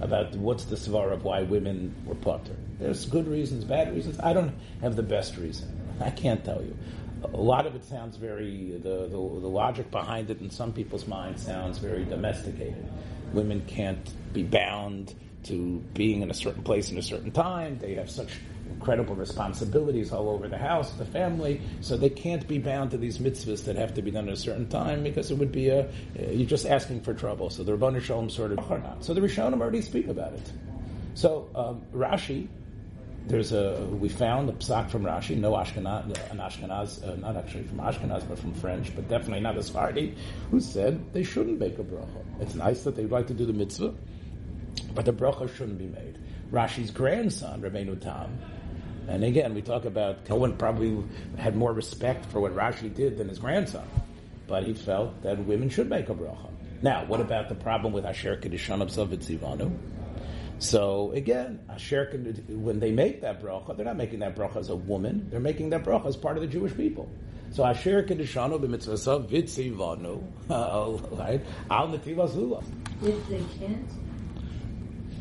about 0.00 0.34
what's 0.36 0.64
the 0.66 0.76
svar 0.76 1.12
of 1.12 1.24
why 1.24 1.42
women 1.42 1.94
were 2.04 2.14
potter. 2.14 2.54
There's 2.78 3.06
good 3.06 3.26
reasons, 3.26 3.64
bad 3.64 3.94
reasons. 3.94 4.20
I 4.20 4.34
don't 4.34 4.54
have 4.82 4.96
the 4.96 5.02
best 5.02 5.36
reason. 5.38 5.80
I 6.00 6.10
can't 6.10 6.44
tell 6.44 6.62
you. 6.62 6.76
A 7.22 7.40
lot 7.40 7.66
of 7.66 7.74
it 7.74 7.84
sounds 7.84 8.18
very 8.18 8.72
the, 8.72 9.08
the, 9.08 9.08
the 9.08 9.16
logic 9.16 9.90
behind 9.90 10.28
it 10.30 10.40
in 10.40 10.50
some 10.50 10.72
people's 10.72 11.06
minds 11.06 11.42
sounds 11.42 11.78
very 11.78 12.04
domesticated. 12.04 12.86
Women 13.32 13.62
can't 13.66 14.12
be 14.34 14.42
bound 14.42 15.14
to 15.44 15.82
being 15.94 16.20
in 16.20 16.30
a 16.30 16.34
certain 16.34 16.62
place 16.62 16.90
in 16.90 16.98
a 16.98 17.02
certain 17.02 17.30
time. 17.30 17.78
They 17.78 17.94
have 17.94 18.10
such 18.10 18.30
incredible 18.74 19.14
responsibilities 19.14 20.12
all 20.12 20.28
over 20.28 20.48
the 20.48 20.58
house, 20.58 20.92
the 20.92 21.04
family, 21.04 21.60
so 21.80 21.96
they 21.96 22.10
can't 22.10 22.46
be 22.46 22.58
bound 22.58 22.90
to 22.90 22.98
these 22.98 23.18
mitzvahs 23.18 23.64
that 23.64 23.76
have 23.76 23.94
to 23.94 24.02
be 24.02 24.10
done 24.10 24.28
at 24.28 24.34
a 24.34 24.36
certain 24.36 24.68
time 24.68 25.02
because 25.02 25.30
it 25.30 25.38
would 25.38 25.52
be 25.52 25.68
a, 25.68 25.88
you're 26.18 26.46
just 26.46 26.66
asking 26.66 27.00
for 27.00 27.14
trouble. 27.14 27.50
So 27.50 27.62
the 27.64 27.76
Rabbanu 27.76 28.00
Shalom 28.00 28.28
sort 28.30 28.52
of. 28.52 28.58
So 29.00 29.14
the 29.14 29.20
Rishonim 29.20 29.60
already 29.60 29.80
speak 29.80 30.08
about 30.08 30.32
it. 30.32 30.52
So 31.14 31.48
um, 31.54 31.82
Rashi, 31.94 32.48
there's 33.26 33.52
a 33.52 33.86
we 33.90 34.08
found 34.08 34.50
a 34.50 34.52
psak 34.52 34.90
from 34.90 35.04
Rashi, 35.04 35.36
no 35.36 35.52
Ashkenaz, 35.52 36.04
an 36.30 36.38
Ashkenaz, 36.38 37.06
uh, 37.06 37.16
not 37.16 37.36
actually 37.36 37.64
from 37.64 37.78
Ashkenaz, 37.78 38.28
but 38.28 38.38
from 38.38 38.52
French, 38.54 38.94
but 38.94 39.08
definitely 39.08 39.40
not 39.40 39.56
a 39.56 39.62
Sephardi, 39.62 40.14
who 40.50 40.60
said 40.60 41.12
they 41.14 41.22
shouldn't 41.22 41.58
make 41.58 41.78
a 41.78 41.84
bracha. 41.84 42.22
It's 42.40 42.54
nice 42.54 42.82
that 42.84 42.96
they'd 42.96 43.10
like 43.10 43.28
to 43.28 43.34
do 43.34 43.46
the 43.46 43.52
mitzvah, 43.52 43.94
but 44.94 45.04
the 45.06 45.12
bracha 45.12 45.54
shouldn't 45.56 45.78
be 45.78 45.86
made. 45.86 46.18
Rashi's 46.50 46.90
grandson, 46.90 47.62
Rabbeinu 47.62 48.00
Tam, 48.00 48.38
and 49.08 49.24
again, 49.24 49.54
we 49.54 49.62
talk 49.62 49.84
about 49.84 50.24
Cohen 50.24 50.56
probably 50.56 51.02
had 51.36 51.56
more 51.56 51.72
respect 51.72 52.26
for 52.26 52.40
what 52.40 52.54
Rashi 52.54 52.94
did 52.94 53.18
than 53.18 53.28
his 53.28 53.38
grandson, 53.38 53.86
but 54.46 54.64
he 54.64 54.74
felt 54.74 55.22
that 55.22 55.38
women 55.44 55.68
should 55.68 55.88
make 55.88 56.08
a 56.08 56.14
bracha. 56.14 56.50
Now, 56.82 57.04
what 57.06 57.20
about 57.20 57.48
the 57.48 57.54
problem 57.54 57.92
with 57.92 58.04
Asher 58.04 58.36
Kedishon 58.36 58.82
Zivanu? 58.90 59.76
So 60.58 61.12
again, 61.12 61.60
Asher, 61.68 62.10
when 62.48 62.78
they 62.78 62.92
make 62.92 63.20
that 63.22 63.42
bracha, 63.42 63.76
they're 63.76 63.84
not 63.84 63.96
making 63.96 64.20
that 64.20 64.36
bracha 64.36 64.56
as 64.56 64.70
a 64.70 64.76
woman; 64.76 65.26
they're 65.30 65.40
making 65.40 65.70
that 65.70 65.84
bracha 65.84 66.06
as 66.06 66.16
part 66.16 66.36
of 66.36 66.42
the 66.42 66.46
Jewish 66.46 66.74
people. 66.76 67.10
So 67.50 67.64
Asher 67.64 68.02
Kedishanu 68.02 68.60
b'mitzvasav 68.60 69.28
vitzivanu, 69.28 70.22
right? 71.18 71.40
Al 71.70 71.88
netivas 71.88 72.64
If 73.02 73.28
they 73.28 73.42
can't, 73.58 73.88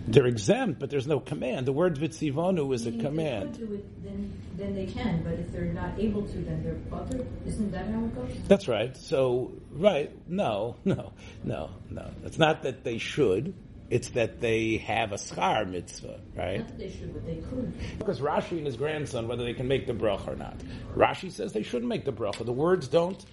they're 0.08 0.28
exempt, 0.28 0.80
but 0.80 0.90
there's 0.90 1.08
no 1.08 1.20
command. 1.20 1.66
The 1.66 1.74
word 1.74 1.98
vitzivonu 1.98 2.74
is 2.74 2.86
a 2.86 2.92
command. 2.92 3.58
It, 3.58 4.04
then, 4.04 4.34
then 4.58 4.76
they 4.76 4.86
can, 4.86 5.24
but 5.24 5.34
if 5.34 5.52
they're 5.52 5.66
not 5.66 5.98
able 5.98 6.24
to, 6.24 6.38
then 6.40 6.64
they're 6.64 6.76
potter. 6.90 7.26
Isn't 7.46 7.72
that 7.72 7.88
how 7.88 8.04
it 8.04 8.16
goes? 8.16 8.38
That's 8.48 8.68
right. 8.68 8.96
So, 8.98 9.54
right, 9.72 10.12
no, 10.28 10.76
no, 10.84 11.14
no, 11.44 11.70
no. 11.90 12.12
It's 12.26 12.38
not 12.38 12.64
that 12.64 12.84
they 12.84 12.98
should. 12.98 13.54
It's 13.90 14.10
that 14.10 14.42
they 14.42 14.78
have 14.78 15.12
a 15.12 15.18
schar 15.18 15.70
mitzvah, 15.70 16.20
right? 16.36 16.60
Not 16.60 16.68
that 16.68 16.80
they 16.80 16.90
should, 16.90 17.14
but 17.14 17.26
they 17.26 17.36
could. 17.36 17.74
Because 18.00 18.20
Rashi 18.20 18.58
and 18.58 18.66
his 18.66 18.76
grandson, 18.76 19.28
whether 19.28 19.44
they 19.44 19.54
can 19.54 19.68
make 19.68 19.88
the 19.88 19.94
bracha 19.94 20.30
or 20.30 20.36
not. 20.36 20.58
Rashi 20.96 21.32
says 21.32 21.54
they 21.54 21.64
shouldn't 21.64 21.90
make 21.90 22.04
the 22.04 22.14
bracha. 22.14 22.44
The 22.46 22.52
words 22.52 22.88
don't 22.88 23.24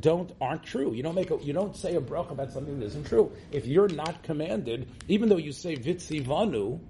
don't 0.00 0.32
aren't 0.40 0.62
true. 0.62 0.92
You 0.92 1.02
don't 1.02 1.14
make 1.14 1.30
a, 1.30 1.38
you 1.42 1.52
don't 1.52 1.76
say 1.76 1.96
a 1.96 2.00
bracha 2.00 2.32
about 2.32 2.52
something 2.52 2.78
that 2.78 2.86
isn't 2.86 3.06
true. 3.06 3.32
If 3.52 3.66
you're 3.66 3.88
not 3.88 4.22
commanded, 4.22 4.88
even 5.08 5.28
though 5.28 5.36
you 5.36 5.52
say 5.52 5.76
vitzivanu, 5.76 6.80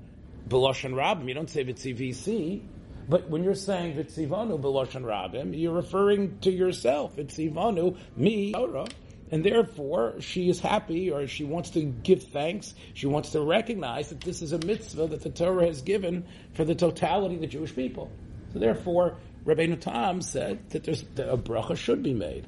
beloshan 0.48 0.92
rabim, 0.92 1.28
you 1.28 1.34
don't 1.34 1.50
say 1.50 1.64
vitzivisi. 1.64 2.62
But 3.08 3.30
when 3.30 3.42
you're 3.42 3.54
saying 3.54 3.96
vitzivanu 3.96 4.60
beloshan 4.60 5.02
rabim, 5.02 5.58
you're 5.58 5.74
referring 5.74 6.38
to 6.40 6.50
yourself. 6.50 7.16
Vitzivanu 7.16 7.96
me 8.16 8.52
Torah. 8.52 8.86
And 9.30 9.44
therefore, 9.44 10.20
she 10.20 10.48
is 10.48 10.58
happy 10.58 11.10
or 11.10 11.26
she 11.26 11.44
wants 11.44 11.70
to 11.70 11.82
give 11.82 12.22
thanks. 12.24 12.74
She 12.94 13.06
wants 13.06 13.30
to 13.30 13.42
recognize 13.42 14.08
that 14.08 14.22
this 14.22 14.40
is 14.40 14.52
a 14.52 14.58
mitzvah 14.58 15.08
that 15.08 15.22
the 15.22 15.30
Torah 15.30 15.66
has 15.66 15.82
given 15.82 16.24
for 16.54 16.64
the 16.64 16.74
totality 16.74 17.34
of 17.34 17.42
the 17.42 17.46
Jewish 17.46 17.74
people. 17.74 18.10
So 18.52 18.58
therefore, 18.58 19.18
Rabbeinu 19.44 19.80
Tam 19.80 20.22
said 20.22 20.70
that, 20.70 20.84
that 20.84 21.30
a 21.30 21.36
bracha 21.36 21.76
should 21.76 22.02
be 22.02 22.14
made. 22.14 22.46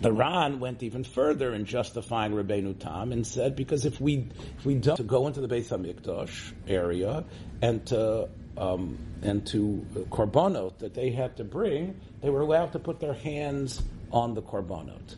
The 0.00 0.12
Ran 0.12 0.60
went 0.60 0.82
even 0.82 1.04
further 1.04 1.54
in 1.54 1.64
justifying 1.64 2.32
Rabbeinu 2.32 2.78
Tam 2.78 3.12
and 3.12 3.26
said, 3.26 3.56
because 3.56 3.84
if 3.84 4.00
we 4.00 4.28
if 4.58 4.66
we 4.66 4.74
don't 4.74 4.96
to 4.96 5.02
go 5.02 5.26
into 5.26 5.40
the 5.40 5.48
Beis 5.48 5.68
Hamikdash 5.68 6.52
area 6.68 7.24
and 7.62 7.86
to 7.86 8.28
um, 8.56 8.98
and 9.22 9.46
to 9.48 9.86
korbanot 10.10 10.78
that 10.78 10.94
they 10.94 11.10
had 11.10 11.36
to 11.38 11.44
bring, 11.44 12.00
they 12.20 12.30
were 12.30 12.42
allowed 12.42 12.72
to 12.72 12.78
put 12.78 13.00
their 13.00 13.14
hands 13.14 13.82
on 14.12 14.34
the 14.34 14.42
korbanot. 14.42 15.16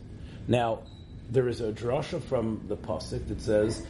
Now, 0.48 0.80
there 1.30 1.48
is 1.48 1.60
a 1.60 1.72
drasha 1.72 2.22
from 2.22 2.64
the 2.68 2.76
pasuk 2.76 3.26
that 3.28 3.40
says, 3.40 3.84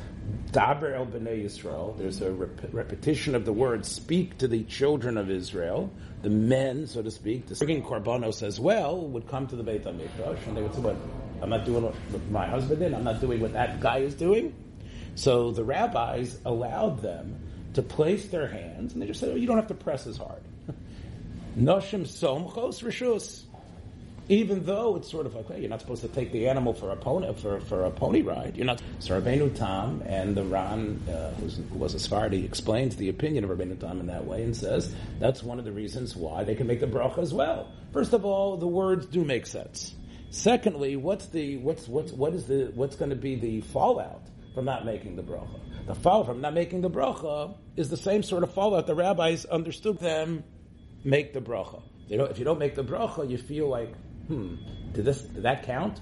"Daber 0.50 0.94
el 0.94 1.06
bnei 1.06 1.44
Yisrael." 1.44 1.96
There's 1.98 2.22
a 2.22 2.32
rep- 2.32 2.72
repetition 2.72 3.34
of 3.34 3.44
the 3.44 3.52
word 3.52 3.84
"speak 3.84 4.38
to 4.38 4.48
the 4.48 4.64
children 4.64 5.18
of 5.18 5.30
Israel." 5.30 5.90
The 6.26 6.32
men, 6.32 6.88
so 6.88 7.02
to 7.02 7.10
speak, 7.12 7.46
the 7.46 7.54
bringing 7.54 7.84
korbanos 7.84 8.42
as 8.42 8.58
well, 8.58 9.00
would 9.00 9.28
come 9.28 9.46
to 9.46 9.54
the 9.54 9.62
Beit 9.62 9.84
Hamikdash, 9.84 10.44
and 10.48 10.56
they 10.56 10.62
would 10.62 10.74
say, 10.74 10.80
"But 10.80 10.96
I'm 11.40 11.50
not 11.50 11.64
doing 11.64 11.84
what 11.84 11.94
my 12.32 12.48
husband 12.48 12.80
did. 12.80 12.94
I'm 12.94 13.04
not 13.04 13.20
doing 13.20 13.38
what 13.38 13.52
that 13.52 13.78
guy 13.78 13.98
is 13.98 14.12
doing." 14.14 14.52
So 15.14 15.52
the 15.52 15.62
rabbis 15.62 16.40
allowed 16.44 17.00
them 17.00 17.36
to 17.74 17.82
place 17.82 18.26
their 18.26 18.48
hands, 18.48 18.92
and 18.92 19.00
they 19.00 19.06
just 19.06 19.20
said, 19.20 19.28
oh, 19.28 19.36
"You 19.36 19.46
don't 19.46 19.56
have 19.56 19.68
to 19.68 19.74
press 19.74 20.08
as 20.08 20.16
hard." 20.16 20.42
Noshim 21.56 22.02
somchos 22.02 22.82
rishus 22.82 23.44
even 24.28 24.64
though 24.64 24.96
it's 24.96 25.10
sort 25.10 25.26
of 25.26 25.34
like, 25.34 25.48
hey, 25.48 25.60
you're 25.60 25.70
not 25.70 25.80
supposed 25.80 26.02
to 26.02 26.08
take 26.08 26.32
the 26.32 26.48
animal 26.48 26.72
for 26.72 26.90
a 26.90 26.96
pony 26.96 27.32
for, 27.34 27.60
for 27.60 27.84
a 27.84 27.90
pony 27.90 28.22
ride. 28.22 28.56
You're 28.56 28.66
not. 28.66 28.82
So 28.98 29.20
Rabbeinu 29.20 29.54
Tam 29.54 30.02
and 30.06 30.36
the 30.36 30.44
Ran, 30.44 31.00
uh, 31.08 31.30
who 31.34 31.78
was 31.78 31.94
a 31.94 31.98
Sephardi, 32.00 32.44
explains 32.44 32.96
the 32.96 33.08
opinion 33.08 33.44
of 33.44 33.50
Rabbeinu 33.50 33.78
Tam 33.78 34.00
in 34.00 34.06
that 34.06 34.24
way 34.24 34.42
and 34.42 34.56
says 34.56 34.94
that's 35.20 35.42
one 35.42 35.58
of 35.58 35.64
the 35.64 35.72
reasons 35.72 36.16
why 36.16 36.44
they 36.44 36.54
can 36.54 36.66
make 36.66 36.80
the 36.80 36.86
bracha 36.86 37.18
as 37.18 37.32
well. 37.32 37.70
First 37.92 38.12
of 38.12 38.24
all, 38.24 38.56
the 38.56 38.66
words 38.66 39.06
do 39.06 39.24
make 39.24 39.46
sense. 39.46 39.94
Secondly, 40.30 40.96
what's 40.96 41.26
the 41.26 41.56
what's 41.58 41.86
what's 41.86 42.12
what 42.12 42.34
is 42.34 42.46
the 42.46 42.72
what's 42.74 42.96
going 42.96 43.10
to 43.10 43.16
be 43.16 43.36
the 43.36 43.60
fallout 43.60 44.22
from 44.54 44.64
not 44.64 44.84
making 44.84 45.16
the 45.16 45.22
bracha? 45.22 45.60
The 45.86 45.94
fallout 45.94 46.26
from 46.26 46.40
not 46.40 46.52
making 46.52 46.80
the 46.80 46.90
bracha 46.90 47.54
is 47.76 47.90
the 47.90 47.96
same 47.96 48.24
sort 48.24 48.42
of 48.42 48.52
fallout 48.52 48.88
the 48.88 48.94
rabbis 48.94 49.44
understood 49.44 49.98
them 49.98 50.42
make 51.04 51.32
the 51.32 51.40
bracha. 51.40 51.80
if 52.08 52.38
you 52.38 52.44
don't 52.44 52.58
make 52.58 52.74
the 52.74 52.82
bracha, 52.82 53.30
you 53.30 53.38
feel 53.38 53.68
like 53.68 53.94
hmm, 54.26 54.56
did 54.92 55.04
this 55.04 55.22
did 55.22 55.42
that 55.42 55.64
count? 55.64 56.00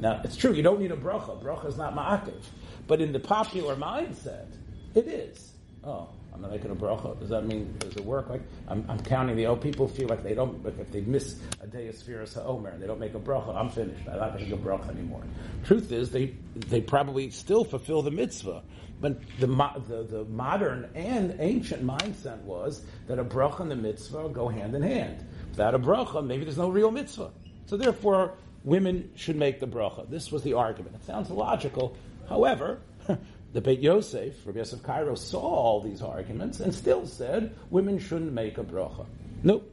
Now 0.00 0.20
it's 0.24 0.36
true 0.36 0.52
you 0.52 0.62
don't 0.62 0.80
need 0.80 0.92
a 0.92 0.96
bracha. 0.96 1.42
Bracha 1.42 1.66
is 1.66 1.76
not 1.76 1.94
ma'akiv, 1.94 2.42
but 2.86 3.00
in 3.00 3.12
the 3.12 3.20
popular 3.20 3.76
mindset, 3.76 4.48
it 4.94 5.06
is. 5.06 5.52
Oh, 5.84 6.08
I'm 6.32 6.40
not 6.40 6.50
making 6.50 6.70
a 6.70 6.74
bracha. 6.74 7.18
Does 7.18 7.28
that 7.30 7.46
mean 7.46 7.74
does 7.78 7.96
it 7.96 8.04
work? 8.04 8.30
Like 8.30 8.42
I'm, 8.68 8.84
I'm 8.88 9.00
counting 9.00 9.36
the. 9.36 9.46
Oh, 9.46 9.56
people 9.56 9.86
feel 9.88 10.08
like 10.08 10.22
they 10.22 10.34
don't. 10.34 10.64
Like 10.64 10.78
if 10.78 10.90
they 10.90 11.02
miss 11.02 11.40
a 11.60 11.66
day 11.66 11.88
of 11.88 11.94
Sefiras 11.94 12.36
Omer 12.44 12.70
and 12.70 12.82
they 12.82 12.86
don't 12.86 13.00
make 13.00 13.14
a 13.14 13.20
bracha, 13.20 13.54
I'm 13.54 13.68
finished. 13.68 14.08
I'm 14.08 14.18
not 14.18 14.34
making 14.34 14.52
a 14.52 14.56
bracha 14.56 14.90
anymore. 14.90 15.22
Truth 15.64 15.92
is, 15.92 16.10
they 16.10 16.34
they 16.54 16.80
probably 16.80 17.30
still 17.30 17.64
fulfill 17.64 18.02
the 18.02 18.10
mitzvah. 18.10 18.62
But 19.00 19.20
the, 19.40 19.48
the, 19.48 20.06
the 20.08 20.24
modern 20.26 20.88
and 20.94 21.34
ancient 21.40 21.84
mindset 21.84 22.40
was 22.42 22.84
that 23.08 23.18
a 23.18 23.24
bracha 23.24 23.60
and 23.60 23.70
the 23.70 23.76
mitzvah 23.76 24.28
go 24.28 24.46
hand 24.46 24.76
in 24.76 24.82
hand. 24.82 25.26
Without 25.50 25.74
a 25.74 25.78
bracha, 25.78 26.24
maybe 26.24 26.44
there's 26.44 26.56
no 26.56 26.68
real 26.68 26.92
mitzvah. 26.92 27.32
So 27.66 27.76
therefore, 27.76 28.34
women 28.64 29.10
should 29.16 29.36
make 29.36 29.60
the 29.60 29.66
bracha. 29.66 30.08
This 30.08 30.30
was 30.30 30.42
the 30.42 30.54
argument. 30.54 30.96
It 30.96 31.04
sounds 31.04 31.30
logical. 31.30 31.96
However, 32.28 32.80
the 33.52 33.60
Beit 33.60 33.80
Yosef, 33.80 34.46
Rabbi 34.46 34.58
Yosef 34.58 34.82
Karo, 34.82 35.14
saw 35.14 35.40
all 35.40 35.80
these 35.80 36.02
arguments 36.02 36.60
and 36.60 36.74
still 36.74 37.06
said 37.06 37.54
women 37.70 37.98
shouldn't 37.98 38.32
make 38.32 38.58
a 38.58 38.64
bracha. 38.64 39.06
Nope. 39.42 39.70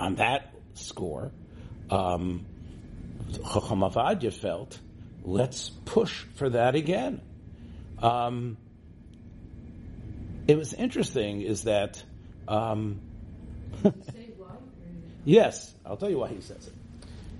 On 0.00 0.16
that 0.16 0.54
score, 0.74 1.30
um, 1.90 2.46
Chacham 3.32 3.80
Ovadiah 3.80 4.32
felt, 4.32 4.78
let's 5.22 5.70
push 5.70 6.24
for 6.34 6.50
that 6.50 6.74
again. 6.74 7.20
Um, 8.02 8.56
it 10.46 10.56
was 10.56 10.74
interesting 10.74 11.42
is 11.42 11.64
that, 11.64 12.02
um, 12.48 13.00
yes, 15.24 15.74
I'll 15.86 15.96
tell 15.96 16.10
you 16.10 16.18
why 16.18 16.28
he 16.28 16.40
says 16.40 16.66
it. 16.66 16.74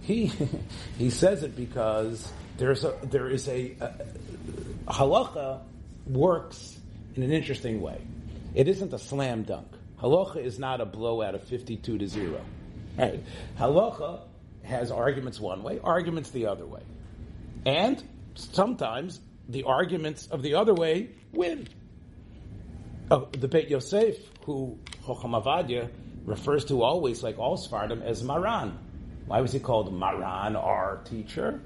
He 0.04 0.26
he 0.98 1.10
says 1.10 1.42
it 1.42 1.56
because 1.56 2.30
there's 2.58 2.84
a 2.84 2.94
there 3.02 3.28
is 3.28 3.48
a, 3.48 3.74
a 3.80 4.92
halacha 4.92 5.60
works 6.06 6.78
in 7.14 7.22
an 7.22 7.32
interesting 7.32 7.80
way. 7.80 8.00
It 8.54 8.68
isn't 8.68 8.92
a 8.92 8.98
slam 8.98 9.42
dunk. 9.44 9.68
Halacha 10.00 10.44
is 10.44 10.58
not 10.58 10.80
a 10.80 10.84
blowout 10.84 11.34
of 11.34 11.42
fifty-two 11.44 11.98
to 11.98 12.06
zero. 12.06 12.40
Right? 12.98 13.22
Halacha 13.58 14.20
has 14.62 14.90
arguments 14.90 15.40
one 15.40 15.62
way, 15.62 15.80
arguments 15.82 16.30
the 16.30 16.46
other 16.46 16.66
way, 16.66 16.82
and 17.64 18.02
sometimes 18.34 19.20
the 19.48 19.64
arguments 19.64 20.26
of 20.26 20.42
the 20.42 20.54
other 20.54 20.74
way 20.74 21.10
win. 21.32 21.68
Oh, 23.10 23.28
the 23.32 23.48
Beit 23.48 23.68
Yosef, 23.68 24.16
who 24.44 24.78
Chocham 25.04 25.40
Ovadiah 25.40 25.90
refers 26.24 26.64
to 26.66 26.82
always, 26.82 27.22
like 27.22 27.38
all 27.38 27.58
Sfardim, 27.58 28.02
as 28.02 28.22
Maran. 28.22 28.78
Why 29.26 29.40
was 29.40 29.52
he 29.52 29.60
called 29.60 29.92
Maran, 29.92 30.56
our 30.56 31.00
teacher? 31.04 31.60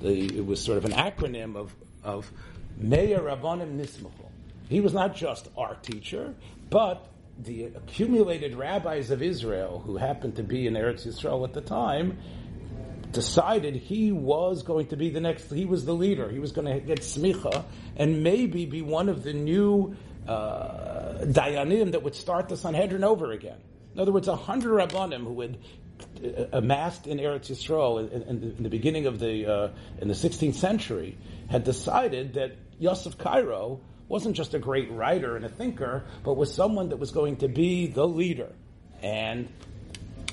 The, 0.00 0.38
it 0.38 0.44
was 0.44 0.60
sort 0.60 0.78
of 0.78 0.84
an 0.84 0.92
acronym 0.92 1.56
of, 1.56 1.74
of 2.02 2.30
Meir 2.78 3.20
Rabbanim 3.20 3.78
Nismuchu. 3.78 4.26
He 4.68 4.80
was 4.80 4.94
not 4.94 5.14
just 5.14 5.48
our 5.56 5.74
teacher, 5.76 6.34
but 6.70 7.06
the 7.38 7.64
accumulated 7.64 8.54
rabbis 8.54 9.10
of 9.10 9.22
Israel 9.22 9.82
who 9.84 9.96
happened 9.96 10.36
to 10.36 10.42
be 10.42 10.66
in 10.66 10.74
Eretz 10.74 11.06
Yisrael 11.06 11.44
at 11.44 11.52
the 11.52 11.60
time 11.60 12.18
decided 13.10 13.76
he 13.76 14.12
was 14.12 14.62
going 14.62 14.86
to 14.86 14.96
be 14.96 15.10
the 15.10 15.20
next, 15.20 15.50
he 15.50 15.66
was 15.66 15.84
the 15.84 15.94
leader. 15.94 16.30
He 16.30 16.38
was 16.38 16.52
going 16.52 16.66
to 16.66 16.80
get 16.80 17.00
smicha 17.00 17.64
and 17.96 18.22
maybe 18.22 18.64
be 18.64 18.80
one 18.80 19.08
of 19.08 19.22
the 19.22 19.34
new 19.34 19.94
uh, 20.26 21.18
dayanim 21.22 21.92
that 21.92 22.02
would 22.02 22.14
start 22.14 22.48
the 22.48 22.56
Sanhedrin 22.56 23.04
over 23.04 23.32
again. 23.32 23.58
In 23.94 24.00
other 24.00 24.12
words, 24.12 24.28
a 24.28 24.36
hundred 24.36 24.88
rabbanim 24.88 25.24
who 25.24 25.40
had 25.42 25.58
amassed 26.52 27.06
in 27.06 27.18
Eretz 27.18 27.50
Yisrael 27.50 27.98
in, 28.12 28.22
in, 28.22 28.54
in 28.56 28.62
the 28.62 28.68
beginning 28.68 29.06
of 29.06 29.18
the 29.18 29.46
uh, 29.46 29.68
in 30.00 30.08
the 30.08 30.14
16th 30.14 30.54
century 30.54 31.16
had 31.50 31.64
decided 31.64 32.34
that 32.34 32.56
Yosef 32.78 33.18
Karo 33.18 33.80
wasn't 34.08 34.36
just 34.36 34.54
a 34.54 34.58
great 34.58 34.90
writer 34.92 35.36
and 35.36 35.44
a 35.44 35.48
thinker, 35.48 36.04
but 36.22 36.34
was 36.34 36.52
someone 36.52 36.90
that 36.90 36.98
was 36.98 37.12
going 37.12 37.36
to 37.36 37.48
be 37.48 37.86
the 37.86 38.06
leader. 38.06 38.52
And 39.02 39.48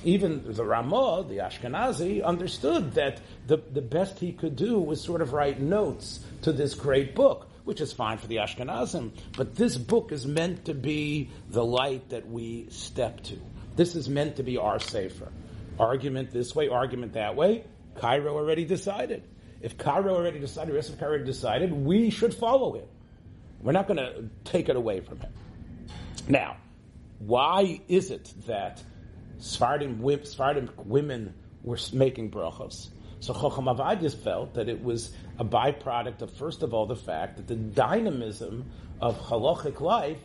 even 0.03 0.53
the 0.53 0.63
Ramah, 0.63 1.25
the 1.27 1.37
Ashkenazi, 1.37 2.23
understood 2.23 2.93
that 2.93 3.21
the, 3.47 3.57
the 3.57 3.81
best 3.81 4.19
he 4.19 4.31
could 4.31 4.55
do 4.55 4.79
was 4.79 5.01
sort 5.01 5.21
of 5.21 5.33
write 5.33 5.59
notes 5.59 6.19
to 6.43 6.51
this 6.51 6.75
great 6.75 7.15
book, 7.15 7.49
which 7.63 7.81
is 7.81 7.93
fine 7.93 8.17
for 8.17 8.27
the 8.27 8.37
Ashkenazim. 8.37 9.11
But 9.35 9.55
this 9.55 9.77
book 9.77 10.11
is 10.11 10.25
meant 10.25 10.65
to 10.65 10.73
be 10.73 11.29
the 11.49 11.63
light 11.63 12.09
that 12.09 12.27
we 12.27 12.67
step 12.69 13.21
to. 13.23 13.37
This 13.75 13.95
is 13.95 14.09
meant 14.09 14.37
to 14.37 14.43
be 14.43 14.57
our 14.57 14.79
safer. 14.79 15.31
Argument 15.79 16.31
this 16.31 16.53
way, 16.53 16.67
argument 16.67 17.13
that 17.13 17.35
way. 17.35 17.63
Karo 17.95 18.35
already 18.35 18.65
decided. 18.65 19.23
If 19.61 19.77
Karo 19.77 20.15
already 20.15 20.39
decided, 20.39 20.73
Yosef 20.75 20.99
Karo 20.99 21.11
already 21.11 21.25
decided, 21.25 21.71
we 21.71 22.09
should 22.09 22.33
follow 22.33 22.73
him. 22.75 22.85
We're 23.61 23.73
not 23.73 23.87
going 23.87 23.97
to 23.97 24.29
take 24.43 24.69
it 24.69 24.75
away 24.75 25.01
from 25.01 25.19
him. 25.19 25.33
Now, 26.27 26.57
why 27.19 27.81
is 27.87 28.11
it 28.11 28.33
that 28.47 28.81
Sephardim, 29.39 30.01
Sephardim 30.23 30.69
women 30.85 31.33
were 31.63 31.77
making 31.93 32.31
brachos. 32.31 32.89
So 33.21 33.33
Chocham 33.33 33.73
Avadias 33.73 34.15
felt 34.15 34.53
that 34.53 34.69
it 34.69 34.81
was 34.83 35.13
a 35.37 35.45
byproduct 35.45 36.21
of, 36.21 36.31
first 36.31 36.63
of 36.63 36.73
all, 36.73 36.85
the 36.85 36.95
fact 36.95 37.37
that 37.37 37.47
the 37.47 37.55
dynamism 37.55 38.69
of 39.01 39.19
halachic 39.19 39.81
life, 39.81 40.21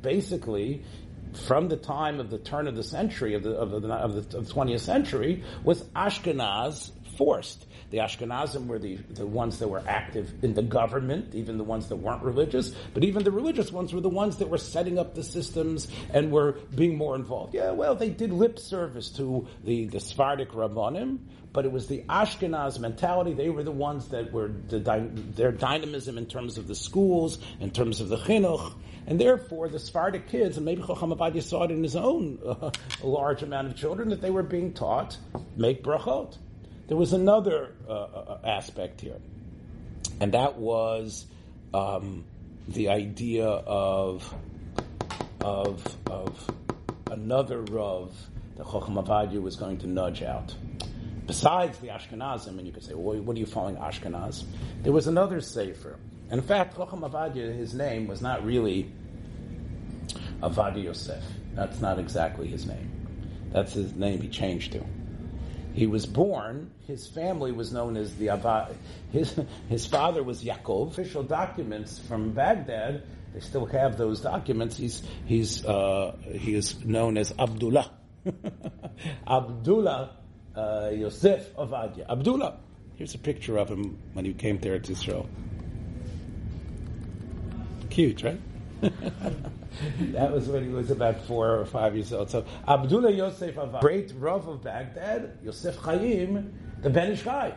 basically, 0.00 0.82
from 1.36 1.68
the 1.68 1.76
time 1.76 2.20
of 2.20 2.30
the 2.30 2.38
turn 2.38 2.66
of 2.66 2.76
the 2.76 2.82
century, 2.82 3.34
of 3.34 3.42
the, 3.42 3.52
of 3.52 3.70
the, 3.70 3.88
of 3.88 4.14
the, 4.14 4.38
of 4.38 4.48
the 4.48 4.54
20th 4.54 4.80
century, 4.80 5.44
was 5.64 5.82
Ashkenaz 5.94 6.90
forced. 7.16 7.66
The 7.90 7.98
Ashkenazim 7.98 8.66
were 8.66 8.78
the, 8.78 8.96
the 8.96 9.26
ones 9.26 9.58
that 9.60 9.68
were 9.68 9.82
active 9.86 10.42
in 10.42 10.54
the 10.54 10.62
government, 10.62 11.34
even 11.34 11.56
the 11.56 11.64
ones 11.64 11.88
that 11.88 11.96
weren't 11.96 12.22
religious, 12.22 12.70
but 12.92 13.04
even 13.04 13.22
the 13.22 13.30
religious 13.30 13.70
ones 13.70 13.94
were 13.94 14.00
the 14.00 14.08
ones 14.08 14.38
that 14.38 14.48
were 14.48 14.58
setting 14.58 14.98
up 14.98 15.14
the 15.14 15.22
systems 15.22 15.86
and 16.12 16.32
were 16.32 16.52
being 16.74 16.96
more 16.96 17.14
involved. 17.14 17.54
Yeah, 17.54 17.70
well, 17.70 17.94
they 17.94 18.10
did 18.10 18.32
lip 18.32 18.58
service 18.58 19.10
to 19.10 19.46
the, 19.64 19.86
the 19.86 20.00
Sephardic 20.00 20.50
Rabbanim, 20.50 21.18
but 21.52 21.64
it 21.64 21.72
was 21.72 21.86
the 21.86 22.02
Ashkenaz 22.08 22.78
mentality. 22.80 23.32
They 23.34 23.50
were 23.50 23.62
the 23.62 23.70
ones 23.70 24.08
that 24.08 24.32
were 24.32 24.48
the, 24.68 24.80
their 25.34 25.52
dynamism 25.52 26.18
in 26.18 26.26
terms 26.26 26.58
of 26.58 26.66
the 26.66 26.74
schools, 26.74 27.38
in 27.60 27.70
terms 27.70 28.00
of 28.00 28.08
the 28.08 28.18
chinuch, 28.18 28.74
and 29.06 29.20
therefore 29.20 29.68
the 29.68 29.78
Sephardic 29.78 30.28
kids, 30.28 30.56
and 30.56 30.66
maybe 30.66 30.82
Chacham 30.82 31.12
Ovadiah 31.12 31.42
saw 31.42 31.64
it 31.64 31.70
in 31.70 31.82
his 31.82 31.96
own 31.96 32.38
uh, 32.44 32.70
large 33.02 33.42
amount 33.42 33.68
of 33.68 33.76
children, 33.76 34.08
that 34.10 34.20
they 34.20 34.30
were 34.30 34.42
being 34.42 34.72
taught 34.72 35.16
make 35.56 35.82
brachot. 35.82 36.36
There 36.88 36.96
was 36.96 37.12
another 37.12 37.72
uh, 37.88 37.92
uh, 37.92 38.38
aspect 38.44 39.00
here, 39.00 39.18
and 40.20 40.32
that 40.32 40.56
was 40.56 41.26
um, 41.74 42.24
the 42.68 42.88
idea 42.90 43.46
of 43.46 44.32
of 45.40 45.96
of 46.06 46.50
another 47.10 47.62
Rav 47.62 48.14
that 48.56 48.66
Chacham 48.66 48.94
Ovadiah 48.94 49.40
was 49.40 49.56
going 49.56 49.78
to 49.78 49.86
nudge 49.86 50.22
out. 50.22 50.54
Besides 51.26 51.78
the 51.78 51.88
Ashkenazim, 51.88 52.58
and 52.58 52.66
you 52.66 52.72
could 52.72 52.84
say, 52.84 52.94
well, 52.94 53.20
what 53.20 53.36
are 53.36 53.40
you 53.40 53.46
following 53.46 53.76
Ashkenaz? 53.76 54.44
There 54.82 54.92
was 54.92 55.08
another 55.08 55.40
Sefer. 55.40 55.98
In 56.30 56.42
fact, 56.42 56.76
Chacham 56.76 57.02
Ovadiah, 57.02 57.54
his 57.54 57.74
name 57.74 58.06
was 58.06 58.20
not 58.20 58.44
really 58.44 58.90
Ovadiah 60.42 60.84
Yosef. 60.84 61.22
That's 61.54 61.80
not 61.80 61.98
exactly 61.98 62.48
his 62.48 62.66
name. 62.66 62.90
That's 63.52 63.72
his 63.72 63.94
name 63.94 64.20
he 64.20 64.28
changed 64.28 64.72
to 64.72 64.84
he 65.76 65.86
was 65.86 66.06
born, 66.06 66.70
his 66.86 67.06
family 67.06 67.52
was 67.52 67.70
known 67.70 67.98
as 67.98 68.16
the 68.16 68.30
Ava. 68.30 68.74
His, 69.12 69.38
his 69.68 69.86
father 69.86 70.22
was 70.22 70.42
Yaakov. 70.42 70.92
Official 70.92 71.22
documents 71.22 71.98
from 71.98 72.32
Baghdad, 72.32 73.02
they 73.34 73.40
still 73.40 73.66
have 73.66 73.98
those 73.98 74.22
documents. 74.22 74.78
He's, 74.78 75.02
he's, 75.26 75.64
uh, 75.66 76.16
he 76.32 76.54
is 76.54 76.82
known 76.82 77.18
as 77.18 77.34
Abdullah. 77.38 77.90
Abdullah 79.28 80.16
uh, 80.56 80.90
Yosef 80.94 81.54
Ovadiah. 81.56 82.06
Abdullah. 82.08 82.58
Here's 82.94 83.14
a 83.14 83.18
picture 83.18 83.58
of 83.58 83.68
him 83.68 83.98
when 84.14 84.24
he 84.24 84.32
came 84.32 84.58
there 84.58 84.78
to 84.78 84.92
Israel. 84.92 85.28
Cute, 87.96 88.24
right? 88.24 88.38
that 90.12 90.30
was 90.30 90.46
when 90.48 90.64
he 90.64 90.68
was 90.68 90.90
about 90.90 91.18
four 91.22 91.56
or 91.56 91.64
five 91.64 91.94
years 91.94 92.12
old. 92.12 92.28
So 92.28 92.44
Abdullah 92.68 93.10
Yosef 93.10 93.56
of 93.56 93.80
great 93.80 94.12
Rav 94.18 94.46
of 94.46 94.62
Baghdad, 94.62 95.38
Yosef 95.42 95.76
Chaim, 95.76 96.52
the 96.82 96.90
Ben 96.90 97.12
Ish 97.12 97.22
Chai. 97.22 97.54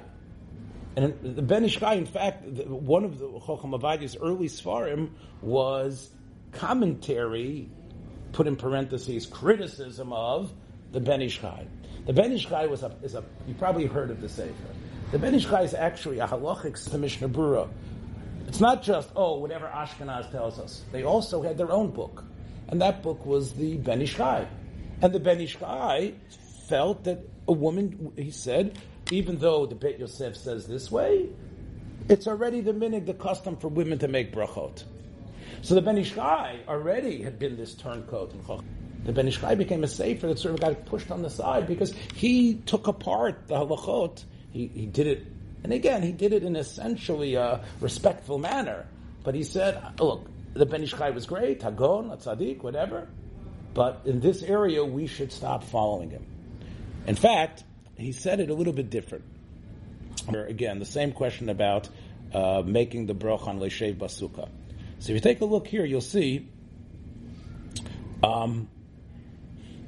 And 0.95 1.13
the 1.21 1.41
Ben 1.41 1.65
Ish 1.65 1.79
Chai, 1.79 1.95
in 1.95 2.05
fact, 2.05 2.45
one 2.45 3.03
of 3.03 3.19
the 3.19 3.27
Chocham 3.27 3.73
Ovadiah's 3.73 4.15
early 4.15 4.47
Sfarim 4.47 5.09
was 5.41 6.09
commentary, 6.53 7.69
put 8.31 8.47
in 8.47 8.55
parentheses, 8.55 9.25
criticism 9.25 10.13
of 10.13 10.53
the 10.93 11.01
Ben 11.01 11.21
Ish 11.21 11.41
Chai. 11.41 11.67
The 12.05 12.13
Ben 12.13 12.31
Ish 12.31 12.47
Chai 12.47 12.65
was 12.67 12.83
a, 12.83 12.95
is 13.03 13.13
a, 13.13 13.25
you 13.45 13.55
probably 13.55 13.87
heard 13.87 14.09
of 14.09 14.21
the 14.21 14.29
Sefer. 14.29 14.53
The 15.11 15.19
Ben 15.19 15.35
Ish 15.35 15.47
Chai 15.47 15.63
is 15.63 15.73
actually 15.73 16.19
a 16.19 16.27
halachic 16.27 16.89
to 16.91 16.97
Mishnah 16.97 17.27
Berurah 17.27 17.67
it's 18.49 18.59
not 18.59 18.81
just, 18.81 19.11
oh, 19.15 19.37
whatever 19.37 19.67
Ashkenaz 19.67 20.31
tells 20.31 20.57
us. 20.57 20.83
They 20.91 21.03
also 21.03 21.43
had 21.43 21.55
their 21.55 21.71
own 21.71 21.91
book. 21.91 22.23
And 22.69 22.81
that 22.81 23.03
book 23.03 23.23
was 23.23 23.53
the 23.53 23.77
Ben 23.77 24.01
Ish 24.01 24.19
And 24.19 24.47
the 25.01 25.19
Ben 25.19 25.39
Ish 25.39 25.57
felt 26.67 27.03
that 27.03 27.19
a 27.47 27.51
woman, 27.51 28.11
he 28.17 28.31
said, 28.31 28.79
even 29.11 29.37
though 29.37 29.67
the 29.67 29.75
Bet 29.75 29.99
Yosef 29.99 30.35
says 30.35 30.65
this 30.65 30.91
way, 30.91 31.29
it's 32.09 32.27
already 32.27 32.61
the 32.61 32.73
minig, 32.73 33.05
the 33.05 33.13
custom 33.13 33.55
for 33.55 33.67
women 33.67 33.99
to 33.99 34.07
make 34.07 34.33
brachot. 34.33 34.83
So 35.61 35.75
the 35.75 35.81
Ben 35.83 35.99
Ish 35.99 36.17
already 36.17 37.21
had 37.21 37.37
been 37.37 37.55
this 37.55 37.75
turncoat. 37.75 38.33
The 39.05 39.13
Ben 39.13 39.27
Ish 39.27 39.41
Chai 39.41 39.53
became 39.53 39.83
a 39.83 39.87
sefer 39.87 40.25
that 40.25 40.39
sort 40.39 40.55
of 40.55 40.59
got 40.59 40.85
pushed 40.87 41.11
on 41.11 41.21
the 41.21 41.29
side 41.29 41.67
because 41.67 41.93
he 42.15 42.55
took 42.55 42.87
apart 42.87 43.47
the 43.47 43.53
halachot. 43.53 44.23
He, 44.49 44.65
he 44.73 44.87
did 44.87 45.05
it 45.05 45.27
and 45.63 45.73
again, 45.73 46.01
he 46.01 46.11
did 46.11 46.33
it 46.33 46.43
in 46.43 46.55
essentially 46.55 47.35
a 47.35 47.63
respectful 47.81 48.37
manner. 48.37 48.85
But 49.23 49.35
he 49.35 49.43
said, 49.43 49.81
look, 49.99 50.27
the 50.53 50.65
Ben 50.65 50.83
Ish 50.83 50.91
Chai 50.91 51.09
was 51.09 51.25
great, 51.25 51.61
Hagon, 51.61 52.09
tzaddik, 52.09 52.63
whatever. 52.63 53.07
But 53.73 54.01
in 54.05 54.19
this 54.19 54.41
area, 54.41 54.83
we 54.83 55.07
should 55.07 55.31
stop 55.31 55.63
following 55.63 56.09
him. 56.09 56.25
In 57.05 57.15
fact, 57.15 57.63
he 57.95 58.11
said 58.11 58.39
it 58.39 58.49
a 58.49 58.53
little 58.53 58.73
bit 58.73 58.89
different. 58.89 59.25
Again, 60.27 60.79
the 60.79 60.85
same 60.85 61.11
question 61.11 61.49
about 61.49 61.89
uh, 62.33 62.61
making 62.65 63.05
the 63.07 63.13
broch 63.13 63.47
on 63.47 63.59
Leshev 63.59 63.97
Basuka. 63.97 64.49
So 64.99 65.11
if 65.11 65.15
you 65.15 65.19
take 65.19 65.41
a 65.41 65.45
look 65.45 65.67
here, 65.67 65.85
you'll 65.85 66.01
see 66.01 66.49
um, 68.23 68.69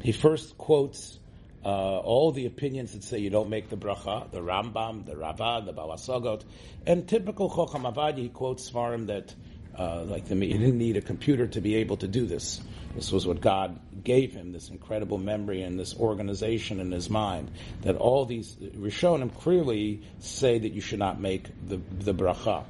he 0.01 0.11
first 0.11 0.57
quotes 0.57 1.19
uh, 1.63 1.99
all 1.99 2.31
the 2.31 2.45
opinions 2.45 2.93
that 2.93 3.03
say 3.03 3.19
you 3.19 3.29
don't 3.29 3.49
make 3.49 3.69
the 3.69 3.77
bracha, 3.77 4.31
the 4.31 4.39
Rambam, 4.39 5.05
the 5.05 5.15
Rava, 5.15 5.63
the 5.65 5.73
Balasagot, 5.73 6.43
and 6.85 7.07
typical 7.07 7.49
Chocham 7.49 7.91
Avadi, 7.91 8.31
quotes 8.33 8.69
Svarim 8.69 9.07
that 9.07 9.33
uh, 9.77 10.03
like 10.03 10.25
the, 10.25 10.35
he 10.35 10.53
didn't 10.53 10.77
need 10.77 10.97
a 10.97 11.01
computer 11.01 11.47
to 11.47 11.61
be 11.61 11.75
able 11.75 11.97
to 11.97 12.07
do 12.07 12.25
this. 12.25 12.61
This 12.95 13.11
was 13.11 13.25
what 13.25 13.39
God 13.39 13.79
gave 14.03 14.33
him, 14.33 14.51
this 14.51 14.69
incredible 14.69 15.17
memory 15.17 15.61
and 15.61 15.79
this 15.79 15.95
organization 15.95 16.79
in 16.79 16.91
his 16.91 17.09
mind. 17.09 17.51
That 17.81 17.95
all 17.95 18.25
these 18.25 18.53
Rishonim 18.55 19.33
clearly 19.33 20.01
say 20.19 20.59
that 20.59 20.73
you 20.73 20.81
should 20.81 20.99
not 20.99 21.21
make 21.21 21.47
the, 21.67 21.79
the 21.99 22.13
bracha. 22.13 22.65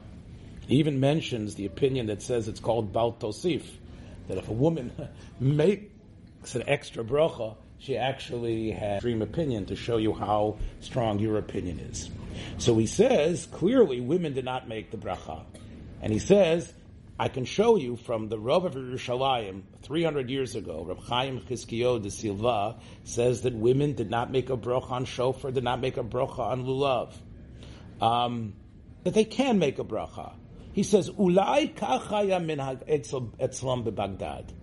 He 0.67 0.77
even 0.77 0.99
mentions 0.99 1.56
the 1.56 1.65
opinion 1.65 2.08
that 2.08 2.21
says 2.21 2.47
it's 2.47 2.60
called 2.60 2.93
Bal 2.93 3.13
Tosif, 3.13 3.63
that 4.27 4.38
if 4.38 4.47
a 4.47 4.54
woman 4.54 4.91
makes 5.39 6.54
an 6.54 6.63
extra 6.67 7.04
bracha, 7.04 7.56
she 7.82 7.98
actually 7.98 8.70
had 8.70 9.02
dream 9.02 9.24
opinion 9.24 9.65
to 9.65 9.76
show 9.76 9.98
you 9.98 10.13
how 10.13 10.58
strong 10.82 11.17
your 11.17 11.38
opinion 11.38 11.80
is. 11.80 12.12
So 12.60 12.78
he 12.78 12.86
says, 12.86 13.48
clearly 13.48 14.00
women 14.00 14.34
did 14.34 14.46
not 14.46 14.70
make 14.70 14.91
the 14.91 14.98
bracha. 14.98 15.44
And 16.00 16.13
he 16.13 16.20
says, 16.20 16.72
I 17.20 17.28
can 17.28 17.44
show 17.46 17.78
you 17.78 17.96
from 17.96 18.30
the 18.30 18.38
Rav 18.38 18.65
of 18.65 18.76
Yerushalayim 18.76 19.63
300 19.82 20.30
years 20.30 20.56
ago, 20.56 20.86
Rav 20.88 21.00
Chaim 21.06 21.41
Chizkiyo 21.41 22.02
de 22.02 22.12
Silva 22.12 22.78
says 23.04 23.41
that 23.41 23.54
women 23.54 23.94
did 23.94 24.12
not 24.12 24.32
make 24.32 24.52
a 24.52 24.58
bracha 24.58 24.91
on 24.91 25.06
shofar, 25.06 25.52
did 25.52 25.63
not 25.63 25.82
make 25.82 25.98
a 25.98 26.04
bracha 26.04 26.39
on 26.39 26.65
lulav. 26.65 27.13
Um, 28.00 28.54
that 29.04 29.15
they 29.15 29.26
can 29.26 29.58
make 29.58 29.80
a 29.80 29.84
bracha. 29.84 30.34
He 30.74 30.84
says, 30.84 31.10
Ulai 31.10 31.74
kachaya 31.74 32.39
minhag 32.39 32.88
etzlam 32.88 33.84
beBaghdad. 33.84 34.61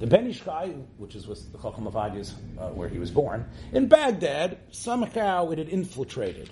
The 0.00 0.06
Ben 0.06 0.26
Ish 0.26 0.42
Chai, 0.42 0.68
which 0.96 1.14
is 1.14 1.26
with 1.26 1.52
the 1.52 1.58
Chacham 1.58 1.84
Avadias, 1.84 2.32
uh, 2.58 2.70
where 2.70 2.88
he 2.88 2.98
was 2.98 3.10
born, 3.10 3.44
in 3.70 3.86
Baghdad, 3.86 4.56
somehow 4.70 5.50
it 5.50 5.58
had 5.58 5.68
infiltrated. 5.68 6.48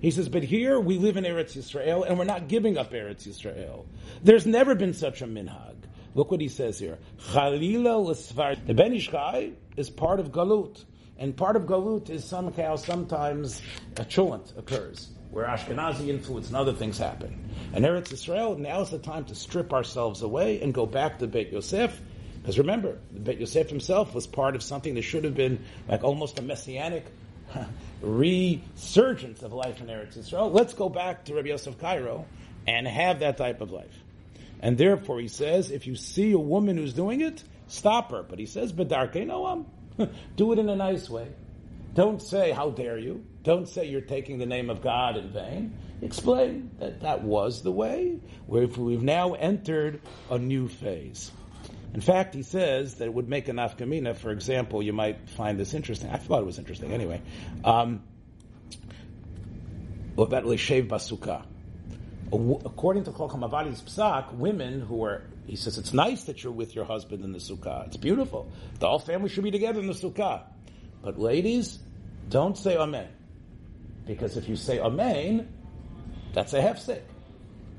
He 0.00 0.10
says, 0.10 0.30
but 0.30 0.42
here 0.42 0.80
we 0.80 0.96
live 0.96 1.18
in 1.18 1.24
Eretz 1.24 1.54
Yisrael 1.58 2.08
and 2.08 2.18
we're 2.18 2.24
not 2.24 2.48
giving 2.48 2.78
up 2.78 2.92
Eretz 2.92 3.28
Yisrael. 3.28 3.84
There's 4.22 4.46
never 4.46 4.74
been 4.74 4.94
such 4.94 5.20
a 5.20 5.26
minhag. 5.26 5.76
Look 6.14 6.30
what 6.30 6.40
he 6.40 6.48
says 6.48 6.78
here. 6.78 6.96
Chalila. 7.32 8.66
The 8.66 8.72
Ben 8.72 8.94
Ish 8.94 9.10
Chai 9.10 9.52
is 9.76 9.90
part 9.90 10.18
of 10.18 10.32
Galut. 10.32 10.82
And 11.18 11.36
part 11.36 11.56
of 11.56 11.64
Galut 11.64 12.08
is 12.08 12.24
somehow, 12.24 12.76
sometimes, 12.76 13.60
a 13.98 14.04
chulant 14.04 14.56
occurs 14.56 15.10
where 15.30 15.46
Ashkenazi 15.46 16.08
influence 16.08 16.46
and 16.46 16.56
other 16.56 16.72
things 16.72 16.96
happen. 16.96 17.50
And 17.74 17.84
Eretz 17.84 18.08
Yisrael, 18.08 18.56
now 18.56 18.80
is 18.80 18.88
the 18.88 18.98
time 18.98 19.26
to 19.26 19.34
strip 19.34 19.74
ourselves 19.74 20.22
away 20.22 20.62
and 20.62 20.72
go 20.72 20.86
back 20.86 21.18
to 21.18 21.26
Beit 21.26 21.52
Yosef. 21.52 22.00
Because 22.46 22.58
remember, 22.60 22.96
Beit 23.24 23.40
Yosef 23.40 23.68
himself 23.68 24.14
was 24.14 24.28
part 24.28 24.54
of 24.54 24.62
something 24.62 24.94
that 24.94 25.02
should 25.02 25.24
have 25.24 25.34
been 25.34 25.64
like 25.88 26.04
almost 26.04 26.38
a 26.38 26.42
messianic 26.42 27.04
resurgence 28.00 29.42
of 29.42 29.52
life 29.52 29.80
in 29.80 29.88
Eretz 29.88 30.16
Yisrael. 30.16 30.54
Let's 30.54 30.72
go 30.72 30.88
back 30.88 31.24
to 31.24 31.34
Rabbi 31.34 31.48
Yosef 31.48 31.76
Karo 31.80 32.24
and 32.64 32.86
have 32.86 33.18
that 33.18 33.36
type 33.36 33.60
of 33.60 33.72
life. 33.72 34.00
And 34.60 34.78
therefore, 34.78 35.18
he 35.18 35.26
says, 35.26 35.72
if 35.72 35.88
you 35.88 35.96
see 35.96 36.30
a 36.30 36.38
woman 36.38 36.76
who's 36.76 36.92
doing 36.92 37.20
it, 37.20 37.42
stop 37.66 38.12
her. 38.12 38.22
But 38.22 38.38
he 38.38 38.46
says, 38.46 38.72
"Bedarke 38.72 39.26
noam, 39.26 39.64
do 40.36 40.52
it 40.52 40.60
in 40.60 40.68
a 40.68 40.76
nice 40.76 41.10
way. 41.10 41.26
Don't 41.94 42.22
say, 42.22 42.52
"How 42.52 42.70
dare 42.70 42.96
you." 42.96 43.24
Don't 43.42 43.68
say 43.68 43.86
you're 43.88 44.00
taking 44.00 44.38
the 44.38 44.46
name 44.46 44.70
of 44.70 44.82
God 44.82 45.16
in 45.16 45.30
vain. 45.30 45.76
Explain 46.00 46.70
that 46.78 47.00
that 47.00 47.24
was 47.24 47.62
the 47.62 47.72
way. 47.72 48.20
We've 48.46 49.02
now 49.02 49.34
entered 49.34 50.00
a 50.30 50.38
new 50.38 50.68
phase. 50.68 51.32
In 51.96 52.02
fact, 52.02 52.34
he 52.34 52.42
says 52.42 52.96
that 52.96 53.06
it 53.06 53.14
would 53.14 53.26
make 53.26 53.48
a 53.48 53.52
nafkamina. 53.52 54.14
For 54.16 54.30
example, 54.30 54.82
you 54.82 54.92
might 54.92 55.30
find 55.30 55.58
this 55.58 55.72
interesting. 55.72 56.10
I 56.10 56.18
thought 56.18 56.42
it 56.42 56.44
was 56.44 56.58
interesting 56.58 56.92
anyway. 56.92 57.22
Um, 57.64 58.02
about 60.18 60.44
Leshev 60.44 60.88
Basuka. 60.88 61.42
According 62.66 63.04
to 63.04 63.12
Chol 63.12 63.30
Hamavadi's 63.30 63.80
psak, 63.80 64.34
women 64.34 64.82
who 64.82 65.04
are, 65.04 65.22
he 65.46 65.56
says, 65.56 65.78
it's 65.78 65.94
nice 65.94 66.24
that 66.24 66.44
you're 66.44 66.52
with 66.52 66.74
your 66.74 66.84
husband 66.84 67.24
in 67.24 67.32
the 67.32 67.38
sukkah. 67.38 67.86
It's 67.86 67.96
beautiful. 67.96 68.46
The 68.78 68.88
whole 68.88 68.98
family 68.98 69.30
should 69.30 69.44
be 69.44 69.50
together 69.50 69.80
in 69.80 69.86
the 69.86 69.94
sukkah. 69.94 70.42
But 71.00 71.18
ladies, 71.18 71.78
don't 72.28 72.58
say 72.58 72.76
amen. 72.76 73.08
Because 74.06 74.36
if 74.36 74.50
you 74.50 74.56
say 74.56 74.80
amen, 74.80 75.48
that's 76.34 76.52
a 76.52 76.60
hefsek. 76.60 77.00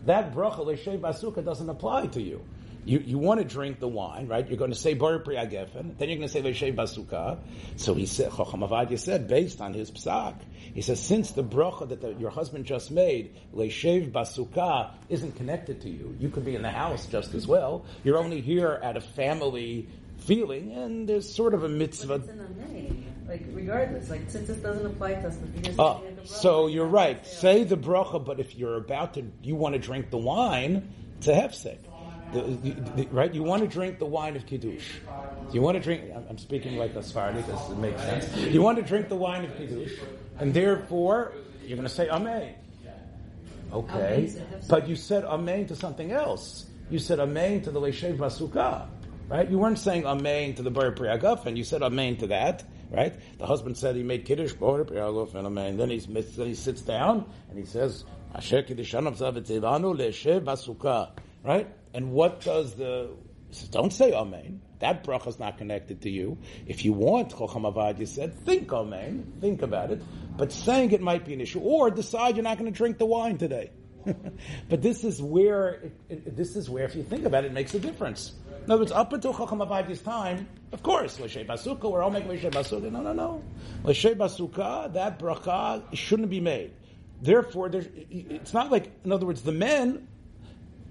That 0.06 0.34
bracha 0.34 0.66
Leshev 0.66 1.02
Basuka 1.02 1.46
doesn't 1.46 1.70
apply 1.70 2.08
to 2.08 2.22
you. 2.22 2.42
You, 2.88 3.00
you 3.00 3.18
want 3.18 3.42
to 3.42 3.46
drink 3.46 3.82
the 3.82 3.88
wine, 3.88 4.30
right? 4.30 4.48
You're 4.48 4.58
going 4.58 4.72
to 4.72 4.78
say 4.78 4.94
Bar 4.94 5.20
Priyagefen, 5.20 5.98
then 5.98 6.08
you're 6.08 6.18
going 6.18 6.22
to 6.22 6.30
say 6.30 6.42
Veshev 6.42 6.74
Basuka. 6.74 7.38
So 7.76 7.94
he 7.94 8.06
said, 8.06 8.32
Chacham 8.32 8.62
Ovadiah 8.62 8.98
said, 8.98 9.28
based 9.28 9.60
on 9.60 9.74
his 9.74 9.92
psak, 9.92 10.36
he 10.74 10.82
says, 10.82 11.02
since 11.02 11.32
the 11.32 11.44
bracha 11.44 11.90
that 11.90 12.00
the, 12.00 12.14
your 12.14 12.30
husband 12.30 12.64
just 12.64 12.90
made, 12.90 13.36
Leshev 13.54 14.14
Basuka, 14.14 14.92
isn't 15.10 15.36
connected 15.36 15.82
to 15.82 15.90
you, 15.90 16.16
you 16.18 16.30
could 16.30 16.46
be 16.46 16.56
in 16.56 16.62
the 16.62 16.72
house 16.72 17.06
just 17.08 17.34
as 17.34 17.46
well. 17.46 17.86
You're 18.06 18.18
only 18.18 18.40
here 18.40 18.80
at 18.82 18.96
a 18.96 19.02
family 19.02 19.90
feeling, 20.20 20.72
and 20.72 21.10
there's 21.10 21.30
sort 21.30 21.54
of 21.54 21.66
a 21.66 21.70
mitzvah. 21.70 22.22
Like 23.28 23.44
regardless, 23.52 24.10
like 24.10 24.30
since 24.30 24.48
this 24.48 24.60
doesn't 24.60 24.86
apply 24.86 25.16
to 25.16 25.28
us, 25.28 25.38
oh, 25.78 26.02
so 26.24 26.68
you're 26.68 26.86
right. 26.86 27.28
Say 27.28 27.66
the 27.66 27.76
bracha, 27.76 28.24
but 28.24 28.40
if 28.40 28.56
you're 28.56 28.78
about 28.78 29.16
to, 29.16 29.26
you 29.44 29.56
want 29.56 29.74
to 29.74 29.80
drink 29.80 30.10
the 30.10 30.18
wine, 30.18 30.94
it's 31.18 31.28
a 31.28 31.34
hefsek. 31.34 31.80
The, 32.34 32.42
the, 32.42 32.72
the, 32.72 33.08
right? 33.08 33.34
You 33.34 33.44
want 33.44 33.64
to 33.64 33.68
drink 33.68 34.00
the 34.00 34.06
wine 34.06 34.36
of 34.36 34.46
Kiddush. 34.46 34.86
You 35.54 35.62
want 35.62 35.78
to 35.78 35.84
drink, 35.84 36.04
I'm 36.30 36.38
speaking 36.38 36.78
like 36.78 36.94
a 36.96 37.04
Sephardi 37.04 37.40
it 37.40 37.78
makes 37.78 38.02
sense. 38.02 38.36
You 38.38 38.62
want 38.62 38.78
to 38.78 38.84
drink 38.84 39.08
the 39.08 39.16
wine 39.16 39.46
of 39.46 39.56
Kiddush, 39.58 39.94
and 40.40 40.54
therefore, 40.54 41.34
you're 41.66 41.78
going 41.78 41.88
to 41.88 41.94
say 41.94 42.10
Amen. 42.10 42.56
Okay. 43.72 44.34
But 44.70 44.88
you 44.88 44.96
said 44.96 45.26
Amen 45.26 45.68
to 45.68 45.76
something 45.76 46.12
else. 46.12 46.66
You 46.90 47.00
said 47.00 47.20
Amen 47.20 47.62
to 47.64 47.72
the 47.72 47.80
Leshev 47.82 48.18
Basukah. 48.18 48.88
Right? 49.30 49.50
You 49.50 49.60
weren't 49.60 49.80
saying 49.80 50.06
Amen 50.06 50.56
to 50.56 50.64
the 50.64 50.72
Bar 50.72 50.96
and 51.46 51.58
you 51.58 51.64
said 51.64 51.82
Amen 51.82 52.18
to 52.18 52.28
that. 52.28 52.64
Right? 52.90 53.14
The 53.38 53.46
husband 53.46 53.78
said 53.78 53.98
he 53.98 54.04
made 54.04 54.24
Kiddush, 54.24 54.54
Bar 54.54 54.86
Priaguf, 54.86 55.36
and 55.36 55.46
Amen. 55.46 55.76
Then, 55.76 55.90
he's, 55.90 56.08
then 56.08 56.48
he 56.48 56.56
sits 56.56 56.82
down, 56.82 57.26
and 57.50 57.60
he 57.60 57.66
says, 57.66 58.06
Asher 58.34 58.64
Kiddushan 58.64 59.08
of 59.08 59.18
Leshev 59.18 60.42
Basukah. 60.46 61.12
Right? 61.44 61.68
And 61.94 62.12
what 62.12 62.42
does 62.42 62.76
the 62.76 63.10
don't 63.72 63.94
say 63.94 64.14
Amen. 64.14 64.62
That 64.80 65.04
bracha 65.04 65.28
is 65.28 65.40
not 65.40 65.58
connected 65.58 66.02
to 66.02 66.10
you. 66.10 66.38
If 66.68 66.86
you 66.86 66.94
want 66.94 67.30
Chocham 67.30 67.72
Avad, 67.72 68.00
you 68.00 68.06
said, 68.06 68.38
think 68.46 68.72
Amen, 68.72 69.34
think 69.42 69.62
about 69.62 69.92
it. 69.92 70.02
But 70.38 70.52
saying 70.52 70.92
it 70.92 71.02
might 71.02 71.26
be 71.26 71.34
an 71.34 71.42
issue. 71.42 71.60
Or 71.60 71.90
decide 71.90 72.36
you're 72.36 72.44
not 72.44 72.58
going 72.60 72.72
to 72.72 72.78
drink 72.78 72.98
the 72.98 73.06
wine 73.06 73.38
today. 73.38 73.72
but 74.70 74.82
this 74.82 75.04
is 75.04 75.22
where, 75.22 75.70
it, 75.70 75.94
it, 76.10 76.38
this 76.38 76.56
is 76.56 76.70
where, 76.70 76.86
if 76.86 76.96
you 76.96 77.04
think 77.04 77.26
about 77.26 77.44
it, 77.44 77.48
it 77.48 77.54
makes 77.54 77.74
a 77.74 77.80
difference. 77.80 78.34
In 78.66 78.72
other 78.72 78.82
words, 78.82 78.92
up 78.92 79.14
until 79.14 79.34
Chocham 79.34 79.66
Avadi's 79.66 80.02
time, 80.02 80.48
of 80.72 80.84
course, 80.84 81.20
L'Shei 81.20 81.46
Basuka, 81.46 81.90
we're 81.90 82.04
all 82.04 82.12
making 82.12 82.32
L'Shei 82.32 82.52
Basuka. 82.52 82.92
No, 82.92 83.02
no, 83.02 83.14
no. 83.14 83.44
L'Shei 83.84 84.14
Basuka, 84.14 84.94
that 84.94 85.20
bracha 85.20 85.84
shouldn't 85.96 86.30
be 86.30 86.42
made. 86.42 86.74
Therefore, 87.22 87.72
it's 87.74 88.54
not 88.54 88.70
like, 88.72 88.92
in 89.04 89.12
other 89.12 89.26
words, 89.26 89.42
the 89.42 89.52
men 89.52 90.08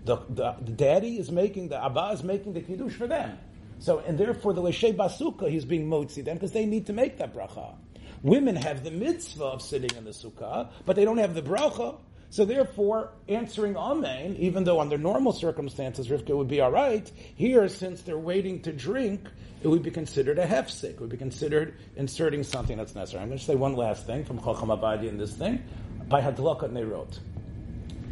the, 0.06 0.16
the, 0.30 0.54
the, 0.62 0.72
daddy 0.72 1.18
is 1.18 1.30
making, 1.30 1.68
the 1.68 1.84
Abba 1.84 2.10
is 2.14 2.22
making 2.22 2.54
the 2.54 2.60
Kiddush 2.60 2.94
for 2.94 3.06
them. 3.06 3.38
So, 3.80 3.98
and 3.98 4.16
therefore 4.16 4.54
the 4.54 4.62
Leshe 4.62 4.94
Basuka, 4.96 5.50
he's 5.50 5.64
being 5.64 5.88
motzi 5.88 6.24
them 6.24 6.36
because 6.36 6.52
they 6.52 6.64
need 6.64 6.86
to 6.86 6.92
make 6.92 7.18
that 7.18 7.34
bracha. 7.34 7.74
Women 8.22 8.56
have 8.56 8.84
the 8.84 8.90
mitzvah 8.90 9.44
of 9.44 9.62
sitting 9.62 9.90
in 9.96 10.04
the 10.04 10.12
sukkah, 10.12 10.70
but 10.86 10.96
they 10.96 11.04
don't 11.04 11.18
have 11.18 11.34
the 11.34 11.42
bracha. 11.42 11.98
So 12.30 12.44
therefore, 12.44 13.12
answering 13.28 13.76
Amen, 13.76 14.36
even 14.38 14.64
though 14.64 14.80
under 14.80 14.96
normal 14.96 15.32
circumstances 15.32 16.08
Rivka 16.08 16.36
would 16.36 16.48
be 16.48 16.62
alright, 16.62 17.10
here, 17.34 17.68
since 17.68 18.02
they're 18.02 18.18
waiting 18.18 18.62
to 18.62 18.72
drink, 18.72 19.28
it 19.62 19.68
would 19.68 19.82
be 19.82 19.90
considered 19.90 20.38
a 20.38 20.46
hefsek. 20.46 20.90
It 20.90 21.00
would 21.00 21.10
be 21.10 21.16
considered 21.16 21.76
inserting 21.96 22.42
something 22.42 22.76
that's 22.76 22.94
necessary. 22.94 23.22
I'm 23.22 23.28
going 23.28 23.38
to 23.38 23.44
say 23.44 23.54
one 23.54 23.74
last 23.74 24.06
thing 24.06 24.24
from 24.24 24.38
Chacham 24.38 24.70
Abadi 24.70 25.08
in 25.08 25.18
this 25.18 25.34
thing. 25.34 25.62
By 26.08 26.20
Hadlakat 26.20 26.70
Neirot. 26.70 27.18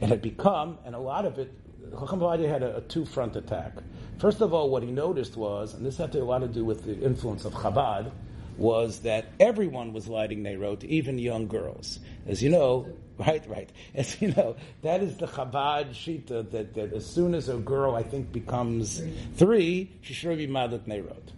It 0.01 0.09
had 0.09 0.21
become, 0.21 0.79
and 0.85 0.95
a 0.95 0.99
lot 0.99 1.25
of 1.25 1.39
it 1.39 1.53
Chacham 1.91 2.21
Bavadia 2.21 2.49
had 2.49 2.63
a, 2.63 2.77
a 2.77 2.81
two-front 2.83 3.37
attack. 3.37 3.73
First 4.19 4.41
of 4.41 4.55
all, 4.55 4.71
what 4.71 4.83
he 4.83 4.91
noticed 4.91 5.37
was, 5.37 5.75
and 5.75 5.85
this 5.85 5.99
had 5.99 6.15
a 6.15 6.25
lot 6.25 6.39
to 6.39 6.49
do 6.49 6.65
with 6.65 6.85
the 6.85 6.99
influence 7.01 7.45
of 7.45 7.53
Chabad, 7.53 8.11
was 8.57 9.01
that 9.01 9.27
everyone 9.41 9.93
was 9.93 10.09
lighting 10.09 10.43
Neirot, 10.43 10.85
even 10.85 11.19
young 11.19 11.49
girls. 11.49 11.99
As 12.27 12.43
you 12.43 12.51
know, 12.51 12.87
right, 13.19 13.45
right. 13.49 13.69
As 13.95 14.21
you 14.23 14.29
know, 14.33 14.57
that 14.83 15.03
is 15.03 15.17
the 15.17 15.27
Chabad 15.27 15.91
Shita, 15.91 16.51
that, 16.53 16.75
that 16.75 16.93
as 16.93 17.05
soon 17.05 17.35
as 17.35 17.49
a 17.49 17.57
girl, 17.57 17.97
I 17.97 18.03
think, 18.03 18.33
becomes 18.33 19.03
three, 19.35 19.91
she 20.03 20.15
should 20.15 20.39
be 20.39 20.47
Madat 20.47 20.87
Neirot. 20.87 21.33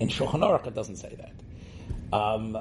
In 0.00 0.08
Shulchan 0.08 0.40
Aruch, 0.40 0.72
doesn't 0.74 0.96
say 0.96 1.16
that. 1.16 2.16
Um, 2.16 2.56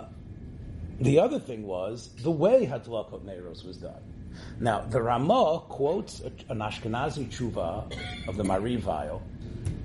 the 0.99 1.19
other 1.19 1.39
thing 1.39 1.65
was 1.65 2.10
the 2.21 2.32
way 2.32 2.65
Hadlakot 2.65 3.23
Neiros 3.23 3.65
was 3.65 3.77
done. 3.77 4.12
Now, 4.60 4.82
the 4.82 5.02
Ramah 5.02 5.63
quotes 5.69 6.22
an 6.22 6.60
Ashkenazi 6.60 7.28
tshuva 7.30 8.28
of 8.28 8.38
the 8.38 8.43
Marivile 8.43 9.22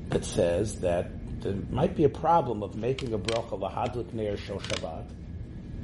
that 0.09 0.25
says 0.25 0.81
that 0.81 1.11
there 1.43 1.55
might 1.71 1.95
be 1.95 2.05
a 2.05 2.09
problem 2.09 2.63
of 2.63 2.75
making 2.75 3.13
a 3.13 3.19
bracha 3.19 3.59
lahadlik 3.59 4.13
neir 4.13 4.37
shel 4.37 4.59
Shabbat 4.59 5.11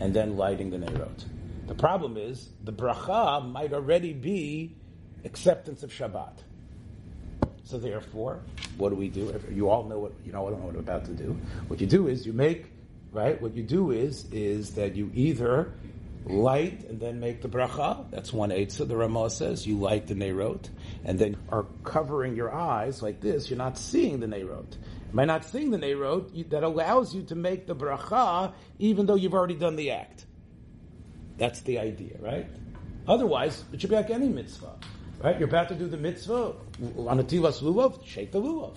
and 0.01 0.15
then 0.15 0.37
lighting 0.37 0.71
the 0.71 0.79
neirot. 0.79 1.25
The 1.67 1.75
problem 1.75 2.17
is 2.17 2.49
the 2.65 2.73
bracha 2.73 3.49
might 3.51 3.73
already 3.73 4.13
be 4.13 4.75
acceptance 5.25 5.83
of 5.83 5.91
Shabbat. 5.91 6.39
So 7.65 7.79
therefore, 7.79 8.41
what 8.77 8.91
do 8.91 8.97
we 8.97 9.09
do? 9.09 9.41
You 9.51 9.71
all 9.71 9.85
know 9.85 9.99
what 9.99 10.13
you 10.25 10.33
know. 10.33 10.47
I 10.47 10.51
don't 10.51 10.61
know 10.61 10.67
what 10.67 10.75
I'm 10.75 10.81
about 10.81 11.07
to 11.07 11.13
do. 11.13 11.39
What 11.69 11.81
you 11.81 11.87
do 11.87 12.09
is 12.09 12.27
you 12.27 12.35
make 12.35 12.67
right. 13.11 13.41
What 13.41 13.55
you 13.55 13.63
do 13.63 13.91
is 13.91 14.27
is 14.31 14.75
that 14.75 14.95
you 14.95 15.11
either 15.15 15.73
light 16.27 16.85
and 16.89 17.01
then 17.01 17.21
make 17.21 17.43
the 17.43 17.49
bracha. 17.49 18.11
That's 18.11 18.33
one 18.33 18.51
eitzah. 18.51 18.89
The 18.89 18.97
Ramah 18.97 19.31
says 19.31 19.67
you 19.67 19.79
light 19.79 20.07
the 20.07 20.15
neirot 20.15 20.69
and 21.05 21.19
then 21.19 21.37
are 21.51 21.67
covering 21.83 22.37
your 22.37 22.55
eyes 22.55 23.03
like 23.03 23.21
this. 23.21 23.51
You're 23.51 23.59
not 23.59 23.79
seeing 23.79 24.21
the 24.21 24.27
neirot. 24.27 24.77
By 25.13 25.27
not 25.27 25.45
seeing 25.45 25.71
the 25.71 25.79
neirot, 25.79 26.51
that 26.51 26.65
allows 26.65 27.15
you 27.15 27.23
to 27.25 27.35
make 27.35 27.67
the 27.67 27.77
bracha 27.77 28.53
even 28.79 29.07
though 29.07 29.15
you've 29.15 29.35
already 29.35 29.55
done 29.55 29.77
the 29.77 29.93
act. 29.93 30.25
That's 31.37 31.61
the 31.61 31.79
idea, 31.79 32.17
right? 32.21 32.47
Otherwise, 33.07 33.63
it 33.73 33.81
should 33.81 33.91
be 33.91 33.97
like 33.97 34.11
any 34.11 34.29
mitzvah. 34.29 34.75
Right? 35.23 35.39
You're 35.39 35.49
about 35.49 35.69
to 35.69 35.75
do 35.75 35.87
the 35.87 35.97
mitzvah 35.97 36.55
on 37.07 37.21
a 37.21 37.25
tilas 37.25 37.63
lulav, 37.63 38.05
shake 38.05 38.33
the 38.33 38.41
lulav. 38.41 38.77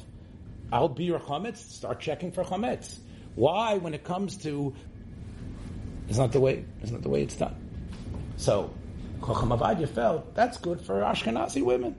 I'll 0.71 0.89
be 0.89 1.05
your 1.05 1.19
chametz, 1.19 1.57
start 1.57 1.99
checking 1.99 2.31
for 2.31 2.43
chametz. 2.43 2.99
Why, 3.35 3.77
when 3.77 3.93
it 3.93 4.03
comes 4.03 4.37
to, 4.43 4.73
it's 6.07 6.17
not 6.17 6.31
the 6.31 6.39
way, 6.39 6.65
it's 6.81 6.91
not 6.91 7.01
the 7.01 7.09
way 7.09 7.23
it's 7.23 7.35
done. 7.35 7.55
So, 8.37 8.73
Chacham 9.19 9.49
Ovadiah 9.49 9.87
felt 9.89 10.35
that's 10.35 10.57
good 10.57 10.81
for 10.81 11.01
Ashkenazi 11.01 11.63
women. 11.63 11.95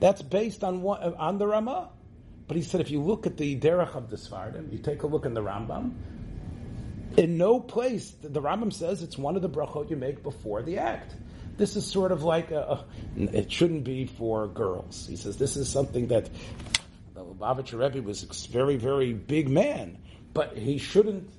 That's 0.00 0.22
based 0.22 0.64
on 0.64 0.84
on 0.84 1.38
the 1.38 1.46
Ramah. 1.46 1.90
But 2.48 2.56
he 2.56 2.62
said 2.62 2.80
if 2.80 2.90
you 2.90 3.00
look 3.00 3.26
at 3.26 3.36
the 3.36 3.58
Derech 3.58 3.94
of 3.94 4.10
the 4.10 4.16
Svardim, 4.16 4.72
you 4.72 4.78
take 4.78 5.04
a 5.04 5.06
look 5.06 5.24
in 5.24 5.32
the 5.34 5.42
Rambam, 5.42 5.94
in 7.16 7.36
no 7.36 7.60
place, 7.60 8.10
the 8.22 8.40
Rambam 8.40 8.72
says 8.72 9.02
it's 9.02 9.18
one 9.18 9.36
of 9.36 9.42
the 9.42 9.48
brachot 9.48 9.90
you 9.90 9.96
make 9.96 10.22
before 10.22 10.62
the 10.62 10.78
act. 10.78 11.14
This 11.56 11.76
is 11.76 11.86
sort 11.86 12.12
of 12.12 12.24
like 12.24 12.50
a, 12.50 12.60
a 12.60 12.84
it 13.16 13.52
shouldn't 13.52 13.84
be 13.84 14.06
for 14.06 14.48
girls. 14.48 15.06
He 15.06 15.16
says 15.16 15.36
this 15.36 15.56
is 15.56 15.68
something 15.68 16.08
that 16.08 16.30
the 17.14 17.24
Lubavitcher 17.24 17.78
Rebbe 17.78 18.06
was 18.06 18.22
a 18.22 18.50
very, 18.50 18.76
very 18.76 19.12
big 19.12 19.48
man, 19.48 19.98
but 20.32 20.56
he 20.56 20.78
shouldn't 20.78 21.30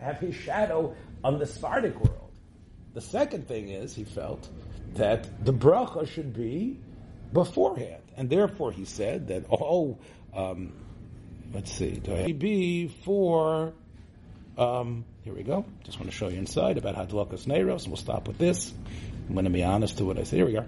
have 0.00 0.18
his 0.18 0.34
shadow 0.34 0.94
on 1.24 1.38
the 1.38 1.46
Sephardic 1.46 1.98
world. 1.98 2.32
The 2.94 3.00
second 3.00 3.46
thing 3.46 3.68
is, 3.68 3.94
he 3.94 4.04
felt 4.04 4.48
that 4.94 5.44
the 5.44 5.52
bracha 5.52 6.08
should 6.08 6.32
be 6.32 6.78
beforehand, 7.32 8.02
and 8.16 8.30
therefore 8.30 8.72
he 8.72 8.84
said 8.84 9.28
that 9.28 9.44
oh, 9.50 9.98
um, 10.34 10.72
let's 11.52 11.72
see, 11.72 11.90
do 11.90 12.14
I 12.14 12.32
be 12.32 12.88
for, 12.88 13.72
um, 14.56 15.04
here 15.22 15.34
we 15.34 15.42
go. 15.42 15.64
Just 15.84 15.98
want 15.98 16.10
to 16.10 16.16
show 16.16 16.28
you 16.28 16.38
inside 16.38 16.78
about 16.78 16.96
Hadlakas 16.96 17.46
Neiros, 17.46 17.82
and 17.82 17.88
we'll 17.88 17.96
stop 17.96 18.26
with 18.26 18.38
this. 18.38 18.72
I'm 19.28 19.34
going 19.34 19.44
to 19.44 19.50
be 19.50 19.62
honest 19.62 19.98
to 19.98 20.04
what 20.04 20.18
I 20.18 20.22
say. 20.22 20.38
Here 20.38 20.46
we 20.46 20.52
go. 20.52 20.64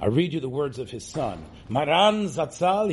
I'll 0.00 0.10
read 0.10 0.32
you 0.32 0.40
the 0.40 0.48
words 0.48 0.78
of 0.78 0.90
his 0.90 1.04
son. 1.04 1.44
Maran 1.68 2.26
Zatzal. 2.26 2.92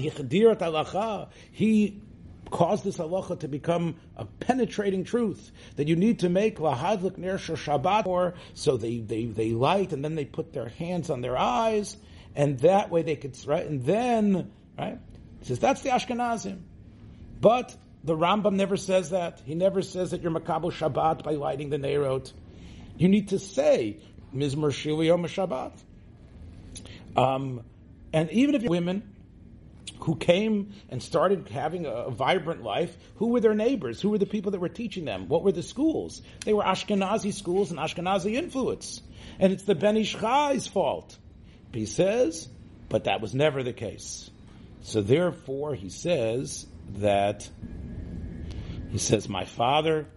He 1.52 2.02
caused 2.52 2.84
this 2.84 2.98
halacha 2.98 3.40
to 3.40 3.48
become 3.48 3.96
a 4.16 4.26
penetrating 4.26 5.04
truth 5.04 5.52
that 5.76 5.88
you 5.88 5.96
need 5.96 6.20
to 6.20 6.30
make 6.30 6.58
lahadlik 6.58 7.18
ner 7.18 7.38
Shabbat 7.38 8.06
or 8.06 8.36
so 8.54 8.78
they, 8.78 9.00
they, 9.00 9.26
they 9.26 9.52
light 9.52 9.94
and 9.94 10.04
then 10.04 10.16
they 10.16 10.26
put 10.26 10.54
their 10.54 10.70
hands 10.70 11.10
on 11.10 11.22
their 11.22 11.38
eyes 11.38 11.98
and 12.36 12.60
that 12.60 12.90
way 12.90 13.02
they 13.02 13.16
could 13.16 13.38
right 13.48 13.66
and 13.66 13.84
then 13.84 14.52
right 14.78 15.00
says 15.42 15.60
that's 15.60 15.82
the 15.82 15.90
Ashkenazim. 15.90 16.60
But 17.40 17.76
the 18.04 18.16
Rambam 18.16 18.54
never 18.54 18.78
says 18.78 19.12
that. 19.12 19.42
He 19.46 19.54
never 19.54 19.82
says 19.82 20.12
that 20.12 20.22
you're 20.22 20.32
makabel 20.32 20.72
Shabbat 20.72 21.24
by 21.24 21.34
lighting 21.34 21.70
the 21.70 21.78
Neirot 21.78 22.32
you 22.98 23.10
need 23.10 23.30
to 23.30 23.40
say 23.40 23.98
Mizmor 24.34 24.72
Shili 24.72 25.08
Yom 25.08 25.24
Shabbat 25.24 25.74
um, 27.16 27.62
and 28.14 28.30
even 28.32 28.56
if 28.56 28.64
women 28.64 29.15
who 30.00 30.16
came 30.16 30.74
and 30.90 31.02
started 31.02 31.50
having 31.50 31.86
a, 31.86 32.10
vibrant 32.10 32.64
life, 32.64 32.96
who 33.16 33.30
were 33.30 33.40
their 33.40 33.54
neighbors? 33.54 34.02
Who 34.02 34.10
were 34.10 34.18
the 34.18 34.26
people 34.26 34.52
that 34.52 34.60
were 34.60 34.70
teaching 34.70 35.06
them? 35.06 35.28
What 35.28 35.44
were 35.44 35.52
the 35.52 35.64
schools? 35.64 36.22
They 36.44 36.54
were 36.54 36.64
Ashkenazi 36.64 37.34
schools 37.34 37.72
and 37.72 37.80
Ashkenazi 37.80 38.34
influence. 38.34 39.02
And 39.40 39.52
it's 39.54 39.64
the 39.64 39.76
Ben 39.76 39.98
Ish 39.98 40.16
Chai's 40.16 40.68
fault. 40.68 41.18
He 41.74 41.86
says, 41.86 42.48
but 42.90 43.06
that 43.06 43.22
was 43.22 43.34
never 43.34 43.64
the 43.64 43.74
case. 43.74 44.30
So 44.82 45.02
therefore, 45.02 45.76
he 45.76 45.90
says 45.90 46.66
that, 46.98 47.50
he 48.92 48.98
says, 48.98 49.28
my 49.28 49.46
father, 49.46 50.08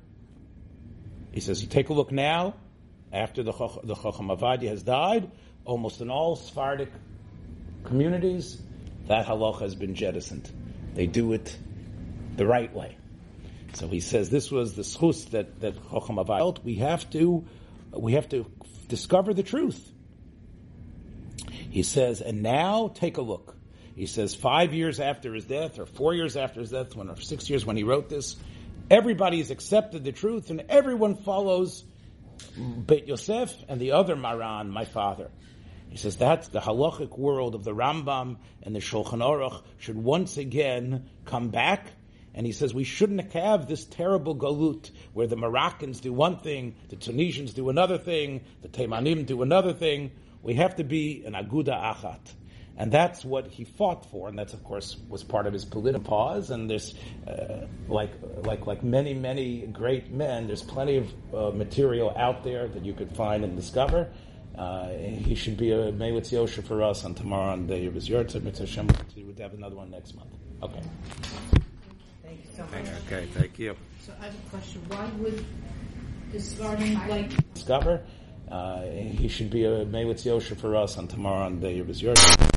he 1.33 1.41
says, 1.41 1.63
you 1.63 1.69
take 1.69 1.89
a 1.89 1.95
look 1.95 2.13
now, 2.13 2.55
after 3.13 3.43
the, 3.43 3.53
the 3.85 3.95
Chacham 3.95 4.29
Ovadiah 4.29 4.69
has 4.69 4.83
died, 4.83 5.31
almost 5.65 6.01
in 6.01 6.11
all 6.11 6.37
Sephardic 6.37 6.91
communities, 7.85 8.61
that 9.09 9.27
halacha 9.27 9.61
has 9.61 9.75
been 9.75 9.95
jettisoned. 9.95 10.51
They 10.95 11.07
do 11.07 11.33
it 11.33 11.57
the 12.37 12.47
right 12.47 12.73
way. 12.73 12.97
So 13.75 13.89
he 13.89 14.01
says 14.01 14.31
this 14.31 14.51
was 14.51 14.75
the 14.75 14.83
schus 14.83 15.31
that 15.31 15.61
that 15.61 15.75
Chacham 15.91 16.17
Ovadiah 16.17 16.63
We 16.65 16.77
have 16.77 17.09
to 17.11 17.45
we 17.93 18.13
have 18.13 18.29
to 18.31 18.47
discover 18.89 19.35
the 19.35 19.43
truth. 19.43 19.93
He 21.71 21.83
says, 21.83 22.23
and 22.23 22.43
now 22.43 22.89
take 22.89 23.19
a 23.19 23.23
look. 23.23 23.55
He 23.95 24.07
says 24.07 24.35
five 24.35 24.73
years 24.73 25.01
after 25.01 25.35
his 25.35 25.45
death, 25.45 25.79
or 25.79 25.87
four 25.87 26.15
years 26.15 26.37
after 26.37 26.61
his 26.61 26.71
death, 26.71 26.95
when 26.95 27.09
or 27.11 27.21
six 27.21 27.51
years 27.51 27.67
when 27.67 27.77
he 27.77 27.83
wrote 27.83 28.09
this, 28.09 28.37
everybody 28.91 29.39
has 29.39 29.51
accepted 29.51 30.05
the 30.05 30.13
truth, 30.13 30.51
and 30.51 30.65
everyone 30.69 31.17
follows 31.17 31.85
Beit 32.87 33.07
Yosef 33.07 33.53
and 33.69 33.81
the 33.81 33.93
other 33.93 34.17
Maran, 34.17 34.71
my 34.71 34.85
father. 34.85 35.31
He 35.91 35.97
says 35.97 36.17
that's 36.17 36.49
the 36.49 36.61
halachic 36.61 37.17
world 37.19 37.55
of 37.55 37.65
the 37.65 37.75
Rambam 37.75 38.37
and 38.63 38.75
the 38.75 38.81
Shulchan 38.81 39.21
Aruch 39.21 39.63
should 39.79 39.97
once 39.97 40.37
again 40.37 41.09
come 41.25 41.49
back. 41.49 41.87
And 42.35 42.47
he 42.47 42.53
says 42.53 42.75
we 42.75 42.85
shouldn't 42.85 43.33
have 43.33 43.67
this 43.67 43.85
terrible 43.85 44.37
galut 44.37 44.91
where 45.13 45.27
the 45.27 45.37
Moroccans 45.37 46.01
do 46.01 46.13
one 46.13 46.39
thing, 46.39 46.77
the 46.89 46.97
Tunisians 46.97 47.55
do 47.55 47.69
another 47.69 47.99
thing, 47.99 48.43
the 48.63 48.69
Teimanim 48.69 49.27
do 49.27 49.43
another 49.43 49.73
thing. 49.73 50.13
We 50.43 50.55
have 50.55 50.77
to 50.77 50.85
be 50.85 51.25
an 51.25 51.35
aguda 51.35 51.73
achat. 51.73 52.35
And 52.77 52.93
that's 52.93 53.25
what 53.25 53.49
he 53.49 53.65
fought 53.65 54.09
for, 54.09 54.29
and 54.29 54.39
that's 54.39 54.55
of 54.55 54.63
course 54.63 54.97
was 55.09 55.25
part 55.25 55.49
of 55.49 55.53
his 55.53 55.65
political 55.65 56.09
pause. 56.09 56.51
And 56.51 56.71
there's, 56.71 56.95
uh, 57.27 57.67
like 57.89 58.13
like 58.45 58.69
like 58.69 58.85
many 58.85 59.15
many 59.15 59.67
great 59.67 60.13
men, 60.13 60.47
there's 60.47 60.63
plenty 60.63 60.99
of 60.99 61.35
uh, 61.35 61.51
material 61.51 62.15
out 62.17 62.45
there 62.45 62.69
that 62.69 62.85
you 62.85 62.93
could 62.93 63.17
find 63.17 63.43
and 63.43 63.57
discover. 63.57 64.13
Uh, 64.59 64.89
he 64.89 65.35
should 65.37 65.57
be 65.57 65.71
a 65.71 65.93
Mewitz 65.93 66.33
Yosha 66.33 66.65
for 66.65 66.83
us 66.83 67.05
on 67.05 67.15
tomorrow 67.15 67.53
on 67.53 67.67
the 67.69 67.75
Yerbis 67.75 68.09
Yortzim. 68.09 68.45
It's 68.47 68.59
Hashem. 68.59 68.89
We 69.17 69.23
would 69.23 69.39
have 69.39 69.55
another 69.55 69.77
one 69.77 69.91
next 69.91 70.17
month. 70.17 70.31
Okay. 70.63 70.83
Thank 72.25 72.41
you 72.45 72.51
so 72.57 72.63
much. 72.65 72.91
Okay, 73.07 73.27
thank 73.35 73.59
you. 73.59 73.77
So 74.05 74.13
I 74.21 74.25
have 74.25 74.35
a 74.35 74.51
question. 74.51 74.83
Why 74.89 75.09
would 75.19 75.45
the 76.33 76.41
starting 76.41 76.95
like 77.09 77.55
Discover. 77.55 78.03
Uh, 78.51 78.83
he 78.87 79.29
should 79.29 79.51
be 79.51 79.65
a 79.65 79.85
Mewitz 79.85 80.25
Yosha 80.25 80.57
for 80.57 80.75
us 80.75 80.97
on 80.99 81.07
tomorrow 81.07 81.47
on 81.47 81.61
the 81.61 81.69
Yerbis 81.69 82.03
Yortzim. 82.03 82.49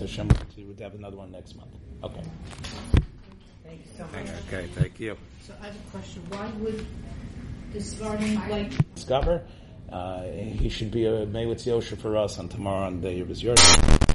It's 0.00 0.12
Hashem. 0.12 0.30
We 0.56 0.64
would 0.64 0.78
have 0.78 0.97
another 1.08 1.16
one 1.22 1.32
next 1.32 1.56
month. 1.56 1.70
Okay. 2.04 2.22
Thank 3.64 3.80
you 3.80 3.90
so 3.96 4.04
much. 4.04 4.28
Okay, 4.46 4.66
thank 4.74 5.00
you. 5.00 5.16
so 5.42 5.54
I 5.60 5.66
have 5.66 5.74
a 5.74 5.90
question. 5.90 6.22
Why 6.28 6.50
would 6.58 6.86
the 7.72 7.80
starting 7.80 8.34
like 8.48 8.94
Discover. 8.94 9.42
Uh, 9.90 10.22
he 10.24 10.68
should 10.68 10.90
be 10.90 11.06
a 11.06 11.24
Mewitz 11.26 11.64
Yosha 11.66 11.96
for 11.96 12.16
us 12.18 12.38
on 12.38 12.48
tomorrow 12.50 12.86
on 12.86 13.00
the 13.00 13.08
Yerbis 13.08 13.42
Yortzim. 13.42 14.07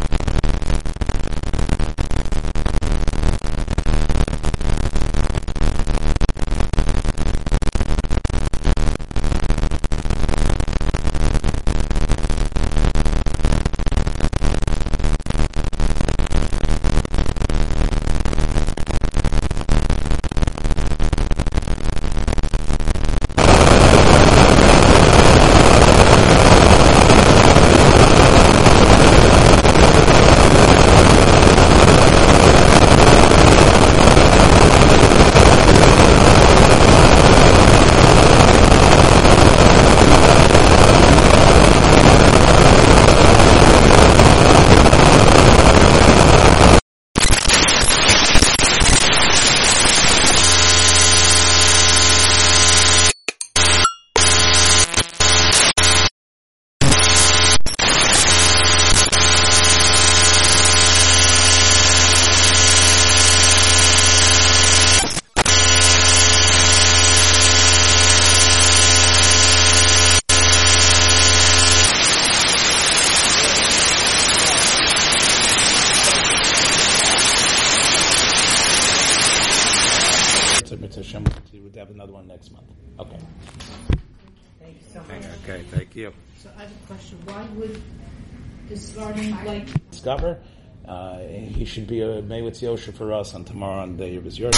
Discarding 89.04 89.46
like 89.46 89.90
Discover, 89.92 90.40
uh, 90.88 91.18
he 91.18 91.66
should 91.66 91.88
be 91.88 92.00
a 92.00 92.22
Melitz 92.22 92.62
Yosher 92.62 92.94
for 92.94 93.12
us 93.12 93.36
on 93.36 93.44
tomorrow 93.44 93.82
on 93.82 93.98
the 93.98 94.06
day 94.06 94.16
of 94.16 94.24
his 94.24 94.40
yard. 94.40 94.56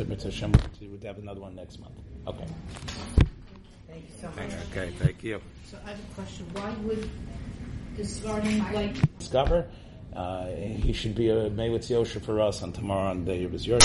So, 0.00 0.06
Mitzvah 0.06 0.30
Hashem, 1.02 1.08
we 1.08 1.08
would 1.08 1.16
have 1.16 1.22
another 1.22 1.40
one 1.40 1.54
next 1.54 1.80
month. 1.80 1.94
Okay. 2.26 2.46
Thank 3.88 4.04
you 4.04 4.14
so 4.20 4.28
much. 4.28 4.52
Okay, 4.70 4.92
thank 4.98 5.22
you. 5.24 5.40
so 5.70 5.78
I 5.84 5.90
have 5.90 5.98
a 5.98 6.14
question. 6.14 6.46
Why 6.52 6.74
would 6.84 7.10
discarding 7.96 8.58
like 8.72 9.18
Discover, 9.18 9.66
uh, 10.14 10.46
he 10.48 10.92
should 10.92 11.14
be 11.14 11.28
a 11.30 11.50
Melitz 11.50 11.90
Yosher 11.90 12.20
for 12.22 12.40
us 12.40 12.62
on 12.62 12.72
tomorrow 12.72 13.10
on 13.10 13.24
the 13.24 13.32
day 13.32 13.44
of 13.44 13.52
his 13.52 13.66
yard. 13.66 13.82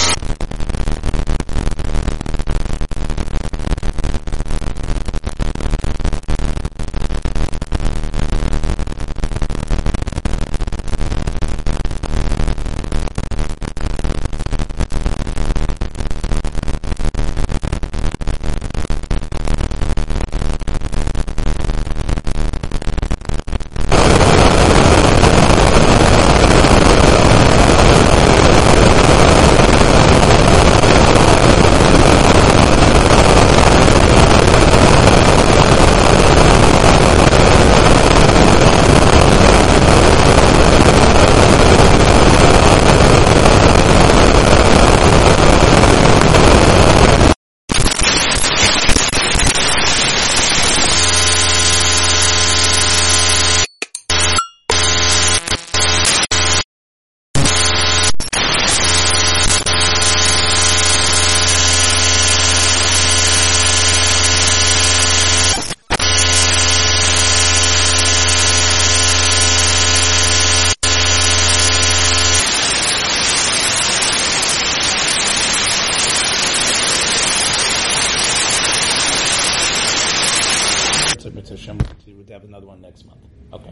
So, 81.25 81.31
Mitzvah 81.31 81.55
Hashem, 81.55 81.79
we 82.05 82.13
would 82.13 82.29
have 82.29 82.43
another 82.43 82.67
one 82.67 82.81
next 82.81 83.03
month. 83.07 83.17
Okay. 83.51 83.71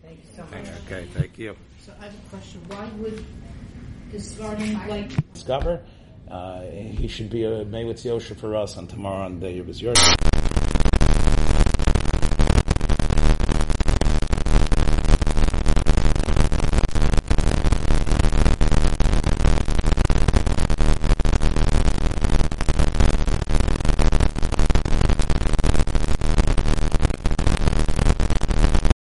Thank 0.00 0.18
you 0.18 0.30
so 0.36 0.42
much. 0.44 0.68
Okay, 0.86 1.06
thank 1.12 1.36
you. 1.36 1.56
so 1.84 1.92
I 2.00 2.04
have 2.04 2.14
a 2.14 2.28
question. 2.30 2.60
Why 2.68 2.88
would 2.98 3.26
Discover, 5.32 5.82
uh, 6.30 6.62
he 6.62 7.08
should 7.08 7.30
be 7.30 7.44
a 7.44 7.64
Melitz 7.64 8.04
Yosher 8.04 8.36
for 8.36 8.56
us 8.56 8.76
on 8.76 8.86
tomorrow 8.86 9.24
on 9.24 9.40
the 9.40 9.50
his 9.50 9.82
yard. 9.82 9.98